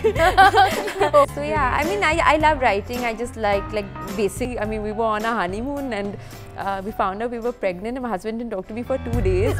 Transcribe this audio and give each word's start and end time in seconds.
so 1.34 1.42
yeah, 1.42 1.76
I 1.78 1.84
mean, 1.84 2.02
I, 2.02 2.18
I 2.24 2.36
love 2.38 2.62
writing. 2.62 3.04
I 3.04 3.12
just 3.12 3.36
like 3.36 3.70
like 3.70 3.84
basic. 4.16 4.58
I 4.58 4.64
mean, 4.64 4.82
we 4.82 4.92
were 4.92 5.04
on 5.04 5.26
a 5.26 5.32
honeymoon 5.32 5.92
and 5.92 6.16
uh, 6.56 6.80
we 6.82 6.90
found 6.90 7.22
out 7.22 7.30
we 7.30 7.38
were 7.38 7.52
pregnant. 7.52 7.98
And 7.98 8.02
my 8.02 8.08
husband 8.08 8.38
didn't 8.38 8.52
talk 8.52 8.66
to 8.68 8.72
me 8.72 8.82
for 8.82 8.96
two 8.96 9.20
days. 9.20 9.58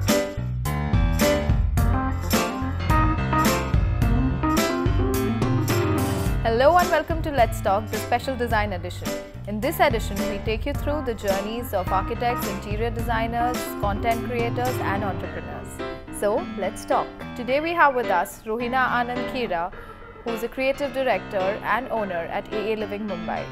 Hello 6.43 6.79
and 6.79 6.89
welcome 6.91 7.21
to 7.21 7.31
Let's 7.31 7.61
Talk, 7.61 7.91
the 7.91 7.99
special 7.99 8.35
design 8.35 8.73
edition. 8.73 9.09
In 9.47 9.61
this 9.61 9.79
edition, 9.79 10.17
we 10.31 10.39
take 10.39 10.65
you 10.65 10.73
through 10.73 11.03
the 11.05 11.13
journeys 11.13 11.75
of 11.75 11.93
architects, 11.93 12.49
interior 12.49 12.91
designers, 12.91 13.59
content 13.83 14.25
creators, 14.25 14.77
and 14.95 15.05
entrepreneurs. 15.05 15.69
So, 16.19 16.47
let's 16.59 16.87
talk. 16.87 17.07
Today, 17.37 17.61
we 17.61 17.73
have 17.73 17.95
with 17.95 18.07
us 18.07 18.43
Rohina 18.45 18.89
Anand 18.89 19.31
Kira, 19.33 19.73
who's 20.25 20.43
a 20.43 20.49
creative 20.49 20.93
director 20.93 21.39
and 21.75 21.89
owner 21.89 22.23
at 22.39 22.53
AA 22.53 22.75
Living 22.85 23.07
Mumbai. 23.09 23.45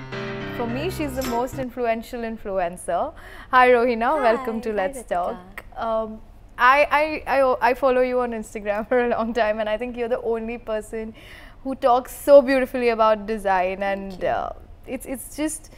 For 0.56 0.66
me, 0.66 0.91
she's 0.91 1.14
the 1.14 1.22
most 1.30 1.58
influential 1.58 2.20
influencer. 2.22 3.14
Hi, 3.50 3.68
Rohina. 3.70 4.20
welcome 4.22 4.60
to 4.62 4.72
Let's 4.72 4.98
Ritika. 5.00 5.08
Talk. 5.08 5.64
Um, 5.77 6.20
I, 6.58 7.22
I, 7.27 7.41
I, 7.41 7.70
I 7.70 7.74
follow 7.74 8.00
you 8.00 8.20
on 8.20 8.32
Instagram 8.32 8.88
for 8.92 9.04
a 9.06 9.08
long 9.08 9.32
time, 9.32 9.60
and 9.60 9.68
I 9.68 9.78
think 9.78 9.96
you're 9.96 10.08
the 10.08 10.20
only 10.22 10.58
person 10.58 11.14
who 11.62 11.74
talks 11.74 12.14
so 12.14 12.42
beautifully 12.42 12.89
about 12.89 13.27
design, 13.27 13.83
and 13.83 14.24
uh, 14.24 14.50
it's 14.86 15.06
it's 15.06 15.36
just 15.36 15.72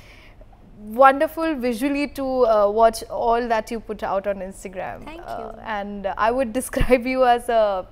wonderful 0.79 1.55
visually 1.57 2.09
to 2.09 2.47
uh, 2.47 2.71
watch 2.71 3.03
all 3.11 3.47
that 3.49 3.71
you 3.71 3.81
put 3.81 4.03
out 4.03 4.27
on 4.27 4.37
Instagram. 4.37 5.05
Thank 5.05 5.23
Uh, 5.27 5.39
you. 5.55 5.61
and 5.63 6.07
I 6.17 6.31
would 6.31 6.53
describe 6.61 7.07
you 7.07 7.25
as 7.27 7.49
a 7.51 7.87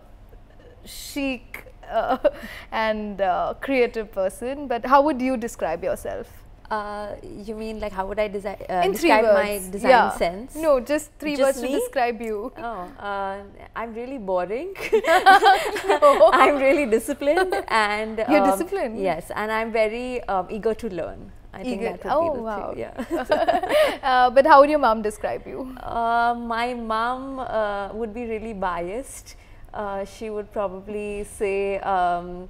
chic 0.86 1.64
uh, 1.90 2.18
and 2.72 3.20
uh, 3.20 3.54
creative 3.60 4.12
person. 4.12 4.68
But 4.68 4.86
how 4.86 5.02
would 5.02 5.20
you 5.20 5.36
describe 5.36 5.82
yourself? 5.84 6.28
Uh, 6.70 7.16
you 7.22 7.54
mean 7.54 7.80
like 7.80 7.92
how 7.92 8.06
would 8.06 8.18
I 8.18 8.28
design 8.28 8.58
uh, 8.68 8.86
describe 8.86 9.24
my 9.24 9.58
design 9.70 9.90
yeah. 9.90 10.10
sense? 10.10 10.54
No, 10.54 10.80
just 10.80 11.10
three 11.18 11.34
Just 11.34 11.42
words 11.42 11.62
me? 11.62 11.68
to 11.72 11.80
describe 11.80 12.20
you. 12.20 12.52
Oh, 12.58 12.92
uh, 13.00 13.40
I'm 13.74 13.94
really 13.94 14.18
boring. 14.18 14.74
I'm 15.06 16.56
really 16.56 16.84
disciplined 16.84 17.54
and 17.68 18.18
You're 18.18 18.44
um, 18.44 18.50
disciplined? 18.50 19.00
Yes, 19.00 19.30
and 19.34 19.50
I'm 19.50 19.72
very 19.72 20.22
um, 20.24 20.46
eager 20.50 20.74
to 20.74 20.88
learn. 20.90 21.32
I 21.54 21.62
think 21.62 21.80
Eager- 21.80 21.96
that 21.96 22.04
would 22.04 22.12
oh, 22.12 22.30
be 22.30 22.36
the 22.36 22.42
wow. 22.42 22.74
Yeah. 22.76 24.02
uh, 24.02 24.30
but 24.30 24.46
how 24.46 24.60
would 24.60 24.68
your 24.68 24.78
mom 24.78 25.00
describe 25.00 25.46
you? 25.46 25.74
Uh, 25.80 26.34
my 26.36 26.74
mom 26.74 27.40
uh, 27.40 27.88
would 27.94 28.12
be 28.12 28.26
really 28.26 28.52
biased. 28.52 29.36
Uh, 29.72 30.04
she 30.04 30.30
would 30.30 30.50
probably 30.50 31.24
say, 31.24 31.78
um, 31.80 32.48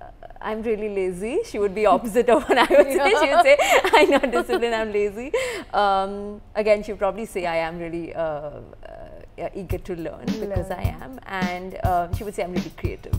uh, 0.00 0.04
I'm 0.40 0.62
really 0.62 0.88
lazy. 0.88 1.40
She 1.44 1.58
would 1.58 1.74
be 1.74 1.86
opposite 1.86 2.28
of 2.28 2.48
what 2.48 2.58
I 2.58 2.66
would 2.68 2.86
say. 2.86 3.10
She 3.20 3.34
would 3.34 3.42
say, 3.42 3.56
I'm 3.94 4.10
not 4.10 4.30
disciplined, 4.30 4.74
I'm 4.74 4.92
lazy. 4.92 5.32
Um, 5.72 6.40
again, 6.54 6.82
she 6.82 6.92
would 6.92 6.98
probably 6.98 7.24
say, 7.24 7.46
I 7.46 7.56
am 7.56 7.78
really 7.78 8.14
uh, 8.14 8.20
uh, 9.38 9.48
eager 9.54 9.78
to 9.78 9.96
learn 9.96 10.26
because 10.38 10.70
I 10.70 10.82
am. 10.82 11.18
And 11.26 11.78
uh, 11.82 12.14
she 12.14 12.24
would 12.24 12.34
say, 12.34 12.44
I'm 12.44 12.52
really 12.52 12.72
creative. 12.76 13.18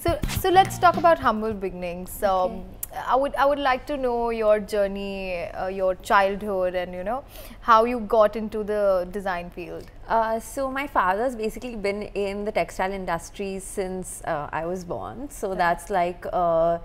So, 0.00 0.18
so 0.40 0.50
let's 0.50 0.78
talk 0.78 0.96
about 0.96 1.18
humble 1.18 1.54
beginnings. 1.54 2.22
Um, 2.22 2.64
I 2.94 3.16
would 3.16 3.34
I 3.36 3.46
would 3.46 3.58
like 3.58 3.86
to 3.86 3.96
know 3.96 4.30
your 4.30 4.60
journey, 4.60 5.44
uh, 5.44 5.68
your 5.68 5.94
childhood, 5.96 6.74
and 6.74 6.92
you 6.94 7.02
know 7.02 7.24
how 7.60 7.84
you 7.84 8.00
got 8.00 8.36
into 8.36 8.62
the 8.62 9.08
design 9.10 9.50
field. 9.50 9.86
Uh, 10.08 10.38
so 10.40 10.70
my 10.70 10.86
father's 10.86 11.34
basically 11.34 11.76
been 11.76 12.02
in 12.02 12.44
the 12.44 12.52
textile 12.52 12.92
industry 12.92 13.58
since 13.58 14.22
uh, 14.24 14.48
I 14.52 14.66
was 14.66 14.84
born. 14.84 15.30
So 15.30 15.54
that's 15.54 15.88
like 15.90 16.26
uh, 16.32 16.78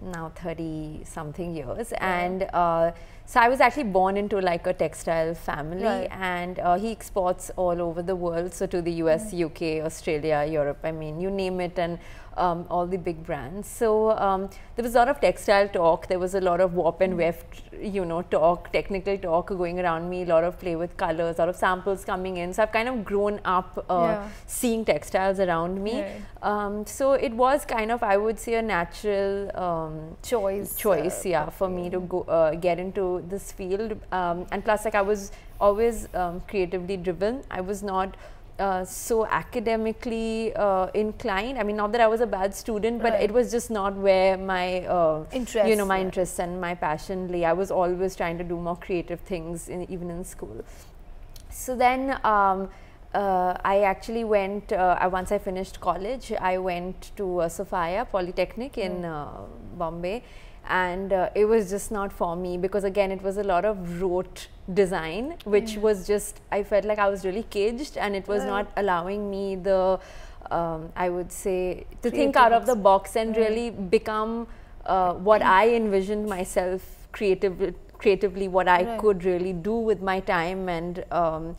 now 0.00 0.32
30 0.34 1.02
something 1.04 1.54
years. 1.54 1.92
And 1.92 2.48
uh, 2.52 2.92
so 3.26 3.40
I 3.40 3.48
was 3.48 3.60
actually 3.60 3.84
born 3.84 4.16
into 4.16 4.38
like 4.40 4.66
a 4.66 4.72
textile 4.72 5.34
family 5.34 5.84
Right. 5.84 6.08
and 6.12 6.58
uh, 6.60 6.78
he 6.78 6.90
exports 6.92 7.50
all 7.56 7.82
over 7.82 8.00
the 8.02 8.14
world. 8.16 8.54
So 8.54 8.66
to 8.66 8.80
the 8.80 8.92
US, 9.04 9.34
UK, 9.34 9.62
Australia, 9.84 10.44
Europe, 10.48 10.78
I 10.84 10.92
mean, 10.92 11.20
you 11.20 11.30
name 11.30 11.60
it 11.60 11.78
and 11.78 11.98
um, 12.36 12.66
all 12.70 12.86
the 12.86 12.98
big 12.98 13.24
brands. 13.24 13.66
So 13.66 14.10
um, 14.10 14.50
there 14.76 14.82
was 14.82 14.94
a 14.94 14.98
lot 14.98 15.08
of 15.08 15.20
textile 15.20 15.68
talk. 15.68 16.06
There 16.06 16.18
was 16.18 16.34
a 16.34 16.40
lot 16.40 16.60
of 16.60 16.74
warp 16.74 17.00
and 17.00 17.16
weft, 17.16 17.62
you 17.80 18.04
know, 18.04 18.20
talk, 18.22 18.70
technical 18.72 19.16
talk 19.16 19.48
going 19.48 19.80
around 19.80 20.10
me. 20.10 20.22
A 20.22 20.26
lot 20.26 20.44
of 20.44 20.58
play 20.60 20.76
with 20.76 20.96
colors, 20.98 21.36
a 21.38 21.40
lot 21.40 21.48
of 21.48 21.56
samples 21.56 22.04
coming 22.04 22.36
in. 22.36 22.52
So 22.52 22.62
I've 22.62 22.72
kind 22.72 22.88
of 22.90 23.04
grown 23.06 23.40
up 23.44 23.84
uh, 23.88 23.94
Yeah. 24.02 24.28
seeing 24.46 24.84
textiles 24.84 25.40
around 25.40 25.82
me. 25.82 26.02
Right. 26.02 26.12
Um, 26.42 26.84
so 26.86 27.12
it 27.14 27.32
was 27.32 27.64
kind 27.64 27.90
of, 27.90 28.02
I 28.02 28.18
would 28.18 28.38
say, 28.38 28.54
a 28.54 28.62
natural 28.62 29.50
um, 29.58 30.16
Choice, 30.22 30.76
choice, 30.76 31.24
uh, 31.24 31.28
yeah, 31.30 31.48
for 31.48 31.68
me 31.70 31.88
to 31.90 32.00
go 32.00 32.20
uh, 32.22 32.54
get 32.54 32.78
into 32.78 33.15
this 33.20 33.52
field. 33.52 33.98
Um, 34.12 34.46
and 34.52 34.64
plus, 34.64 34.84
like 34.84 34.94
I 34.94 35.02
was 35.02 35.32
always 35.60 36.08
um, 36.14 36.40
creatively 36.48 36.96
driven. 36.96 37.42
I 37.50 37.60
was 37.60 37.82
not. 37.82 38.16
Uh, 38.58 38.82
so 38.86 39.26
academically 39.26 40.50
uh, 40.56 40.86
inclined. 40.94 41.58
I 41.58 41.62
mean, 41.62 41.76
not 41.76 41.92
that 41.92 42.00
I 42.00 42.06
was 42.06 42.22
a 42.22 42.26
bad 42.26 42.54
student, 42.54 43.02
but 43.02 43.12
Right. 43.12 43.24
it 43.24 43.30
was 43.30 43.50
just 43.50 43.70
not 43.70 43.94
where 43.94 44.38
my 44.38 44.86
uh, 44.86 45.24
you 45.30 45.36
Interests 45.40 45.76
know, 45.76 45.84
my 45.84 45.98
were. 45.98 46.04
interests 46.06 46.38
and 46.38 46.58
my 46.58 46.74
passion 46.74 47.28
lay. 47.30 47.44
I 47.44 47.52
was 47.52 47.70
always 47.70 48.16
trying 48.16 48.38
to 48.38 48.44
do 48.44 48.56
more 48.56 48.76
creative 48.76 49.20
things, 49.20 49.68
in, 49.68 49.82
even 49.92 50.08
in 50.08 50.24
school. 50.24 50.64
So 51.50 51.76
then 51.76 52.18
um, 52.24 52.70
uh, 53.14 53.58
I 53.62 53.82
actually 53.82 54.24
went, 54.24 54.72
uh, 54.72 55.06
once 55.12 55.32
I 55.32 55.38
finished 55.38 55.78
college, 55.80 56.32
I 56.40 56.56
went 56.56 57.12
to 57.16 57.40
uh, 57.40 57.48
Sophia 57.50 58.06
Polytechnic 58.10 58.78
in 58.78 59.04
uh, 59.04 59.28
Bombay. 59.76 60.22
And 60.68 61.12
uh, 61.12 61.30
it 61.34 61.44
was 61.44 61.70
just 61.70 61.90
not 61.90 62.12
for 62.12 62.34
me 62.36 62.58
because, 62.58 62.84
again, 62.84 63.10
it 63.12 63.22
was 63.22 63.36
a 63.36 63.44
lot 63.44 63.64
of 63.64 64.02
rote 64.02 64.48
design, 64.74 65.36
which 65.44 65.76
was 65.76 66.06
just, 66.06 66.40
I 66.50 66.62
felt 66.64 66.84
like 66.84 66.98
I 66.98 67.08
was 67.08 67.24
really 67.24 67.44
caged 67.44 67.96
and 67.96 68.16
it 68.16 68.26
was 68.26 68.44
not 68.44 68.70
allowing 68.76 69.30
me 69.30 69.54
the, 69.56 70.00
um, 70.50 70.92
I 70.96 71.08
would 71.08 71.30
say, 71.30 71.86
to 72.02 72.10
think 72.10 72.36
out 72.36 72.52
of 72.52 72.66
the 72.66 72.74
box 72.74 73.16
and 73.16 73.36
really 73.36 73.70
become 73.70 74.48
uh, 74.86 75.14
what 75.14 75.42
I 75.42 75.74
envisioned 75.74 76.26
myself 76.28 77.08
creative, 77.12 77.74
creatively, 77.98 78.48
what 78.48 78.68
I 78.68 78.84
Right. 78.84 78.98
could 78.98 79.24
really 79.24 79.52
do 79.52 79.74
with 79.74 80.02
my 80.02 80.20
time 80.20 80.68
and 80.68 81.04
um, 81.12 81.56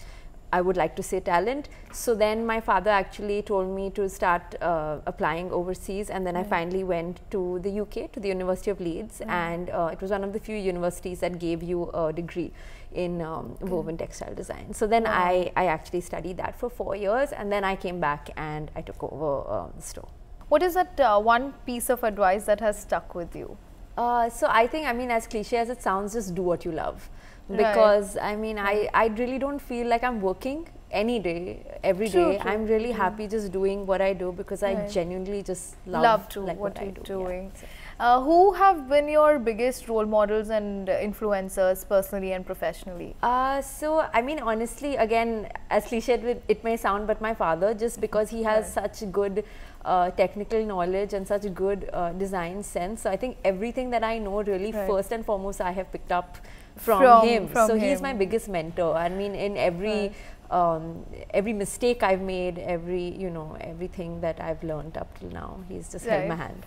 I 0.53 0.62
would 0.62 0.78
like 0.78 0.96
to 0.96 1.03
say 1.03 1.19
talent. 1.19 1.68
So 1.91 2.16
then 2.16 2.46
my 2.46 2.62
father 2.62 2.90
actually 2.90 3.41
told 3.41 3.74
me 3.75 3.90
to 3.91 4.08
start 4.08 4.56
uh, 4.62 5.00
applying 5.06 5.52
overseas, 5.52 6.09
and 6.09 6.25
then 6.25 6.38
I 6.38 6.44
finally 6.44 6.84
went 6.84 7.19
to 7.31 7.59
the 7.59 7.81
UK, 7.81 8.12
to 8.13 8.19
the 8.19 8.30
University 8.30 8.72
of 8.72 8.80
Leeds, 8.80 9.22
and 9.28 9.69
uh, 9.69 9.90
it 9.91 10.02
was 10.02 10.12
one 10.12 10.24
of 10.24 10.31
the 10.34 10.40
few 10.40 10.56
universities 10.56 11.19
that 11.19 11.40
gave 11.40 11.62
you 11.63 11.90
a 11.91 12.13
degree 12.13 12.53
in 12.94 13.22
um, 13.22 13.57
woven 13.59 13.97
textile 13.97 14.34
design. 14.34 14.74
So 14.74 14.88
then 14.88 15.06
I, 15.06 15.52
I 15.56 15.66
actually 15.66 16.02
studied 16.02 16.38
that 16.38 16.57
for 16.57 16.69
four 16.69 16.96
years, 16.96 17.34
and 17.34 17.52
then 17.52 17.63
I 17.63 17.75
came 17.75 18.00
back 18.00 18.30
and 18.38 18.72
I 18.75 18.81
took 18.81 19.03
over 19.03 19.50
um, 19.52 19.74
the 19.75 19.81
store. 19.81 20.07
What 20.47 20.63
is 20.63 20.75
that 20.75 20.97
uh, 21.00 21.19
one 21.19 21.53
piece 21.66 21.90
of 21.90 22.06
advice 22.06 22.46
that 22.46 22.62
has 22.62 22.80
stuck 22.80 23.16
with 23.16 23.36
you? 23.36 23.57
Uh, 23.97 24.30
so 24.30 24.47
I 24.50 24.68
think, 24.68 24.88
I 24.88 24.94
mean, 24.94 25.12
as 25.12 25.28
cliche 25.28 25.57
as 25.57 25.69
it 25.69 25.81
sounds, 25.81 26.13
just 26.13 26.36
do 26.36 26.41
what 26.41 26.63
you 26.63 26.72
love. 26.72 27.09
Right. 27.50 27.58
Because 27.58 28.18
I 28.18 28.36
mean, 28.36 28.57
I, 28.60 28.89
I 28.94 29.07
really 29.07 29.39
don't 29.39 29.60
feel 29.60 29.88
like 29.88 30.04
I'm 30.04 30.19
working 30.22 30.68
any 30.89 31.19
day, 31.19 31.66
every 31.83 32.10
True, 32.10 32.31
day. 32.31 32.38
true, 32.39 32.50
I'm 32.50 32.66
really 32.66 32.92
happy 32.92 33.27
just 33.27 33.51
doing 33.51 33.86
what 33.86 34.01
I 34.01 34.13
do 34.13 34.31
because 34.31 34.63
I 34.63 34.88
genuinely 34.88 35.44
just 35.44 35.75
love, 35.86 36.04
Love 36.04 36.30
to 36.30 36.42
like 36.42 36.57
what, 36.57 36.75
what, 36.75 36.81
I 36.81 36.88
do. 36.92 37.01
yeah. 37.01 37.04
doing. 37.07 37.51
Uh, 38.00 38.22
who 38.22 38.54
have 38.54 38.88
been 38.88 39.10
your 39.10 39.38
biggest 39.39 39.88
role 39.89 40.06
models 40.06 40.50
and 40.50 40.88
influencers 40.88 41.88
personally 41.88 42.31
and 42.33 42.45
professionally? 42.45 43.16
Uh, 43.22 43.62
so 43.62 44.07
I 44.13 44.22
mean, 44.22 44.39
honestly, 44.39 44.95
again, 44.95 45.50
as 45.69 45.86
cliched 45.86 46.24
it, 46.24 46.44
it 46.48 46.63
may 46.63 46.77
sound, 46.77 47.06
but 47.07 47.19
my 47.22 47.33
father, 47.33 47.74
just 47.74 48.00
because 48.00 48.30
he 48.30 48.44
has 48.44 48.72
such 48.72 49.12
good 49.12 49.44
uh, 49.83 50.12
technical 50.12 50.66
knowledge 50.66 51.13
and 51.13 51.27
such 51.27 51.54
good 51.54 51.89
uh, 51.92 52.12
design 52.13 52.63
sense, 52.63 53.01
so 53.01 53.10
I 53.10 53.18
think 53.18 53.38
everything 53.44 53.89
that 53.92 54.04
I 54.04 54.19
know, 54.19 54.42
really, 54.42 54.72
Right. 54.72 54.88
first 54.88 55.12
and 55.12 55.25
foremost, 55.25 55.60
I 55.60 55.72
have 55.72 55.92
picked 55.92 56.12
up 56.12 56.38
from, 56.77 57.01
From- 57.01 57.27
him. 57.27 57.47
from 57.47 57.68
so 57.68 57.75
he's 57.75 58.01
my 58.01 58.13
biggest 58.13 58.47
mentor. 58.50 58.95
I 58.95 59.09
mean, 59.09 59.35
in 59.35 59.57
every 59.57 60.13
um, 60.50 61.06
every 61.31 61.53
mistake 61.53 62.03
I've 62.03 62.21
made, 62.21 62.57
every 62.59 63.09
you 63.09 63.29
know, 63.29 63.57
everything 63.59 64.21
that 64.21 64.39
I've 64.39 64.63
learned 64.63 64.97
up 64.97 65.19
till 65.19 65.29
now, 65.29 65.59
he's 65.68 65.91
just 65.91 66.06
held 66.06 66.27
my 66.27 66.35
hand. 66.35 66.63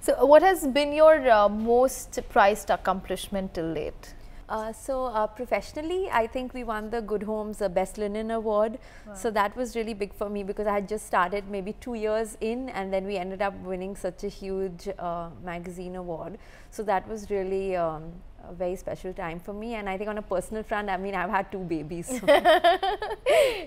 So, 0.00 0.24
what 0.24 0.42
has 0.42 0.66
been 0.66 0.92
your 0.92 1.30
uh, 1.30 1.48
most 1.48 2.18
prized 2.30 2.70
accomplishment 2.70 3.54
till 3.54 3.72
late? 3.72 4.14
Uh, 4.52 4.70
so 4.70 5.04
uh, 5.06 5.26
professionally, 5.26 6.10
I 6.12 6.26
think 6.26 6.52
we 6.52 6.62
won 6.62 6.90
the 6.90 7.00
Good 7.00 7.22
Homes 7.22 7.62
uh, 7.62 7.70
Best 7.70 7.96
Linen 7.96 8.30
Award. 8.30 8.78
So 9.14 9.30
that 9.30 9.56
was 9.56 9.74
really 9.74 9.94
big 9.94 10.12
for 10.12 10.28
me 10.28 10.42
because 10.42 10.66
I 10.66 10.74
had 10.74 10.88
just 10.88 11.06
started 11.06 11.48
maybe 11.48 11.72
two 11.80 11.94
years 11.94 12.36
in, 12.42 12.68
and 12.68 12.92
then 12.92 13.06
we 13.06 13.16
ended 13.16 13.40
up 13.40 13.54
winning 13.70 13.96
such 13.96 14.24
a 14.24 14.28
huge 14.28 14.88
uh, 14.98 15.30
magazine 15.42 15.96
award. 15.96 16.36
So 16.70 16.82
that 16.82 17.08
was 17.08 17.30
really 17.30 17.76
um, 17.76 18.12
a 18.46 18.52
very 18.52 18.76
special 18.76 19.14
time 19.14 19.40
for 19.40 19.54
me. 19.54 19.72
And 19.76 19.88
I 19.88 19.96
think 19.96 20.10
on 20.10 20.18
a 20.18 20.22
personal 20.34 20.62
front, 20.62 20.90
I 20.90 20.98
mean, 20.98 21.14
I've 21.14 21.30
had 21.30 21.50
two 21.50 21.64
babies. 21.64 22.08
So. 22.08 22.26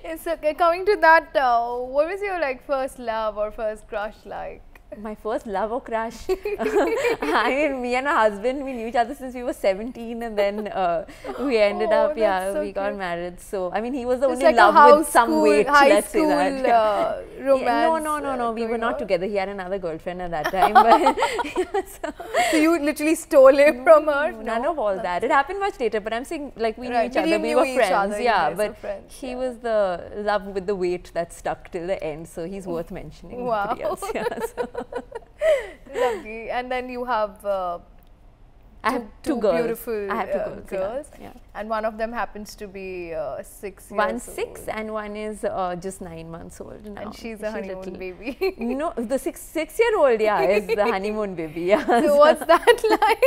It's 0.07 0.27
okay. 0.27 0.53
Coming 0.53 0.85
to 0.85 0.97
that, 1.01 1.35
uh, 1.35 1.77
what 1.77 2.07
was 2.07 2.21
your 2.21 2.39
like 2.39 2.63
first 2.63 2.99
love 2.99 3.39
or 3.39 3.49
first 3.49 3.87
crush 3.87 4.17
like? 4.23 4.74
My 4.97 5.13
first 5.15 5.45
love 5.45 5.71
or 5.73 5.81
crush. 5.81 6.15
I 6.59 7.49
mean, 7.49 7.81
me 7.81 7.95
and 7.95 8.05
my 8.05 8.13
husband, 8.13 8.63
we 8.63 8.71
knew 8.73 8.87
each 8.87 8.95
other 8.95 9.13
since 9.13 9.35
we 9.35 9.43
were 9.43 9.51
17 9.53 10.23
and 10.23 10.37
then 10.37 10.67
uh, 10.69 11.05
we 11.41 11.57
ended 11.57 11.89
Oh, 11.91 12.05
up, 12.11 12.17
yeah, 12.17 12.53
so 12.53 12.61
we 12.61 12.71
got 12.71 12.95
married. 12.95 13.39
So, 13.41 13.71
I 13.73 13.81
mean, 13.81 13.93
he 13.93 14.05
was 14.05 14.21
the 14.21 14.29
It's 14.29 14.41
only 14.41 14.45
like 14.45 14.55
love 14.55 14.97
with 14.99 15.09
some 15.09 15.29
school, 15.29 15.41
weight, 15.41 15.67
let's 15.89 16.09
say 16.09 16.25
that. 16.25 16.65
uh, 16.65 17.21
Yeah, 17.35 17.45
romance. 17.45 18.03
no, 18.03 18.17
no, 18.17 18.19
no, 18.19 18.29
uh, 18.31 18.35
no. 18.37 18.51
We 18.53 18.65
were 18.67 18.77
not 18.77 18.93
on? 18.93 18.99
together. 18.99 19.25
He 19.25 19.35
had 19.35 19.49
another 19.49 19.79
girlfriend 19.79 20.21
at 20.21 20.31
that 20.31 20.51
time. 20.51 20.73
But 20.73 21.89
so, 21.89 22.13
So 22.51 22.57
you 22.57 22.79
literally 22.79 23.15
stole 23.15 23.57
it 23.59 23.83
from 23.83 24.07
her? 24.07 24.31
none 24.31 24.61
No? 24.63 24.71
of 24.71 24.79
all 24.79 24.95
that. 24.95 25.23
It 25.23 25.31
happened 25.31 25.59
much 25.59 25.79
later. 25.79 25.99
But 25.99 26.13
I'm 26.13 26.23
saying, 26.25 26.53
like, 26.55 26.77
we 26.77 26.87
Right, 26.89 27.03
knew 27.03 27.09
each 27.11 27.17
other. 27.17 27.39
We 27.39 27.55
were 27.55 27.65
friends. 27.75 27.91
other, 28.13 28.21
yeah, 28.21 28.53
but 28.53 28.77
friends, 28.77 29.13
he 29.13 29.31
yeah. 29.31 29.35
was 29.35 29.57
the 29.57 30.11
love 30.17 30.45
with 30.47 30.67
the 30.67 30.75
weight 30.75 31.11
that 31.13 31.33
stuck 31.33 31.71
till 31.71 31.85
the 31.87 32.01
end. 32.03 32.27
So 32.27 32.45
he's 32.45 32.65
worth 32.65 32.91
mentioning. 32.91 33.45
Wow. 33.45 33.75
else, 33.81 34.03
yeah, 34.13 34.25
so. 34.55 34.67
Lovely. 35.93 36.49
And 36.49 36.71
then 36.71 36.89
you 36.89 37.05
have 37.05 37.43
uh, 37.45 37.79
I 38.85 38.91
have 38.91 39.05
two 39.23 39.35
girls. 39.43 39.57
beautiful, 39.61 40.11
I 40.11 40.15
have 40.15 40.31
two 40.31 40.37
uh, 40.39 40.49
girls. 40.49 40.69
girls. 40.69 41.07
Yeah. 41.19 41.33
and 41.59 41.69
one 41.69 41.85
of 41.89 41.97
them 41.97 42.11
happens 42.13 42.53
to 42.61 42.67
be 42.67 43.13
uh, 43.13 43.41
six 43.41 43.89
years 43.89 43.91
old 43.91 43.97
One 43.97 44.19
six 44.19 44.61
old. 44.61 44.69
and 44.77 44.93
one 44.93 45.15
is 45.15 45.43
uh, 45.43 45.75
just 45.85 46.01
nine 46.01 46.29
months 46.29 46.61
old 46.61 46.85
now. 46.85 47.01
and 47.01 47.15
she's 47.15 47.41
a 47.41 47.51
honeymoon 47.51 47.79
little. 47.79 47.97
baby. 47.97 48.55
No, 48.81 48.93
the 49.13 49.17
six 49.17 49.41
six 49.41 49.79
year 49.79 49.97
old 49.97 50.21
yeah 50.21 50.41
is 50.57 50.67
the 50.67 50.83
honeymoon 50.83 51.33
baby. 51.41 51.61
Yeah. 51.73 51.85
so 52.07 52.15
what's 52.23 52.45
that 52.53 52.83
like? 52.95 53.25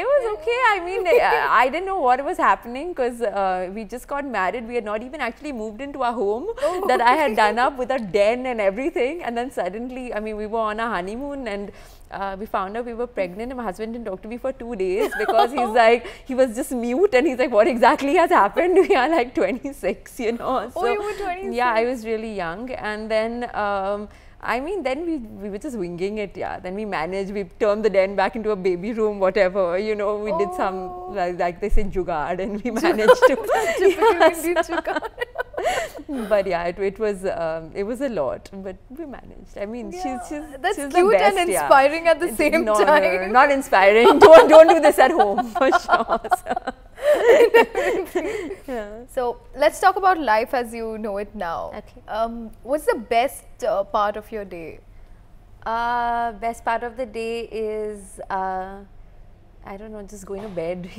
It 0.00 0.06
was 0.12 0.24
okay. 0.38 0.58
I 0.72 0.76
mean, 0.88 1.06
uh, 1.06 1.46
I 1.62 1.68
didn't 1.68 1.86
know 1.86 2.00
what 2.00 2.24
was 2.24 2.38
happening 2.38 2.88
because 2.92 3.20
uh, 3.22 3.70
we 3.74 3.84
just 3.84 4.08
got 4.08 4.24
married. 4.26 4.66
We 4.66 4.74
had 4.74 4.84
not 4.84 5.02
even 5.02 5.20
actually 5.20 5.52
moved 5.52 5.80
into 5.80 6.02
our 6.02 6.12
home 6.12 6.46
Oh, 6.62 6.84
that 6.88 7.00
I 7.00 7.12
had 7.22 7.36
done 7.36 7.58
up 7.58 7.76
with 7.78 7.90
a 7.90 7.98
den 7.98 8.46
and 8.46 8.60
everything. 8.60 9.22
And 9.22 9.36
then 9.36 9.50
suddenly, 9.50 10.12
I 10.14 10.20
mean, 10.20 10.36
we 10.36 10.46
were 10.46 10.58
on 10.72 10.80
a 10.80 10.88
honeymoon 10.88 11.46
and 11.46 11.70
uh, 12.12 12.36
we 12.38 12.46
found 12.46 12.76
out 12.76 12.84
we 12.86 12.94
were 12.94 13.06
pregnant. 13.06 13.50
And 13.52 13.56
my 13.56 13.64
husband 13.64 13.92
didn't 13.94 14.06
talk 14.06 14.22
to 14.22 14.28
me 14.28 14.36
for 14.38 14.52
two 14.52 14.76
days 14.76 15.10
because 15.18 15.50
he's 15.52 15.68
like, 15.82 16.06
he 16.26 16.34
was 16.34 16.54
just 16.54 16.72
mute 16.72 17.14
and 17.14 17.26
he's 17.26 17.38
like, 17.38 17.50
what 17.50 17.66
exactly 17.66 18.14
has 18.16 18.30
happened? 18.30 18.74
We 18.88 18.94
are 18.94 19.08
like 19.08 19.34
26, 19.34 20.20
you 20.20 20.32
know. 20.32 20.70
Oh, 20.76 20.86
you 20.86 21.02
were 21.02 21.14
26. 21.14 21.54
Yeah, 21.56 21.72
I 21.72 21.84
was 21.84 22.04
really 22.06 22.34
young. 22.34 22.70
And 22.72 23.10
then, 23.10 23.50
um, 23.54 24.08
I 24.44 24.58
mean, 24.58 24.82
then 24.82 25.06
we, 25.06 25.18
we 25.18 25.50
were 25.50 25.58
just 25.58 25.76
winging 25.78 26.18
it, 26.18 26.36
yeah. 26.36 26.58
Then 26.58 26.74
we 26.74 26.84
managed, 26.84 27.30
we 27.32 27.44
turned 27.60 27.84
the 27.84 27.90
den 27.90 28.16
back 28.16 28.34
into 28.34 28.50
a 28.50 28.56
baby 28.56 28.92
room, 28.92 29.20
whatever, 29.20 29.78
you 29.78 29.94
know, 29.94 30.18
we 30.18 30.32
did 30.32 30.48
Oh. 30.50 30.56
some, 30.56 31.14
like, 31.14 31.38
like 31.38 31.60
they 31.60 31.68
say, 31.68 31.84
jugaad, 31.84 32.40
and 32.40 32.60
we 32.62 32.70
managed 32.82 33.22
to. 33.28 33.36
Typically 33.78 34.48
Indian 34.48 34.56
chuka. 34.56 34.96
but 36.28 36.46
yeah, 36.46 36.64
it, 36.64 36.78
it 36.78 36.98
was 36.98 37.24
um, 37.24 37.70
it 37.74 37.84
was 37.84 38.00
a 38.00 38.08
lot, 38.08 38.48
but 38.52 38.76
we 38.90 39.06
managed. 39.06 39.56
I 39.60 39.66
mean, 39.66 39.92
Yeah, 39.92 40.02
she's, 40.20 40.28
she's 40.28 40.42
that's 40.60 40.76
she's 40.76 40.92
cute 40.92 41.12
best, 41.12 41.36
and 41.36 41.50
yeah. 41.50 41.62
inspiring 41.62 42.08
at 42.08 42.20
the 42.20 42.26
It's- 42.26 42.38
same 42.38 42.64
no, 42.64 42.74
no, 42.74 42.84
no, 42.84 42.84
no, 42.84 43.18
time. 43.18 43.32
not 43.32 43.50
inspiring. 43.50 44.18
don't 44.18 44.48
don't 44.48 44.68
do 44.68 44.80
this 44.80 44.98
at 44.98 45.10
home 45.10 45.44
for 45.50 45.70
sure. 45.86 46.20
So, 46.42 46.72
yeah. 48.66 48.88
So 49.08 49.40
let's 49.56 49.80
talk 49.80 49.96
about 49.96 50.18
life 50.20 50.54
as 50.54 50.72
you 50.74 50.98
know 50.98 51.16
it 51.18 51.34
now. 51.34 51.72
Okay. 51.76 52.02
Um, 52.08 52.50
what's 52.62 52.86
the 52.86 52.96
best 52.96 53.44
uh, 53.64 53.84
part 53.84 54.16
of 54.16 54.30
your 54.32 54.44
day? 54.44 54.80
Uh, 55.64 56.32
best 56.32 56.64
part 56.64 56.82
of 56.82 56.96
the 56.96 57.06
day 57.06 57.40
is 57.44 58.20
uh, 58.30 58.78
I 59.64 59.76
don't 59.76 59.92
know, 59.92 60.02
just 60.02 60.26
going 60.26 60.42
to 60.42 60.48
bed. 60.48 60.90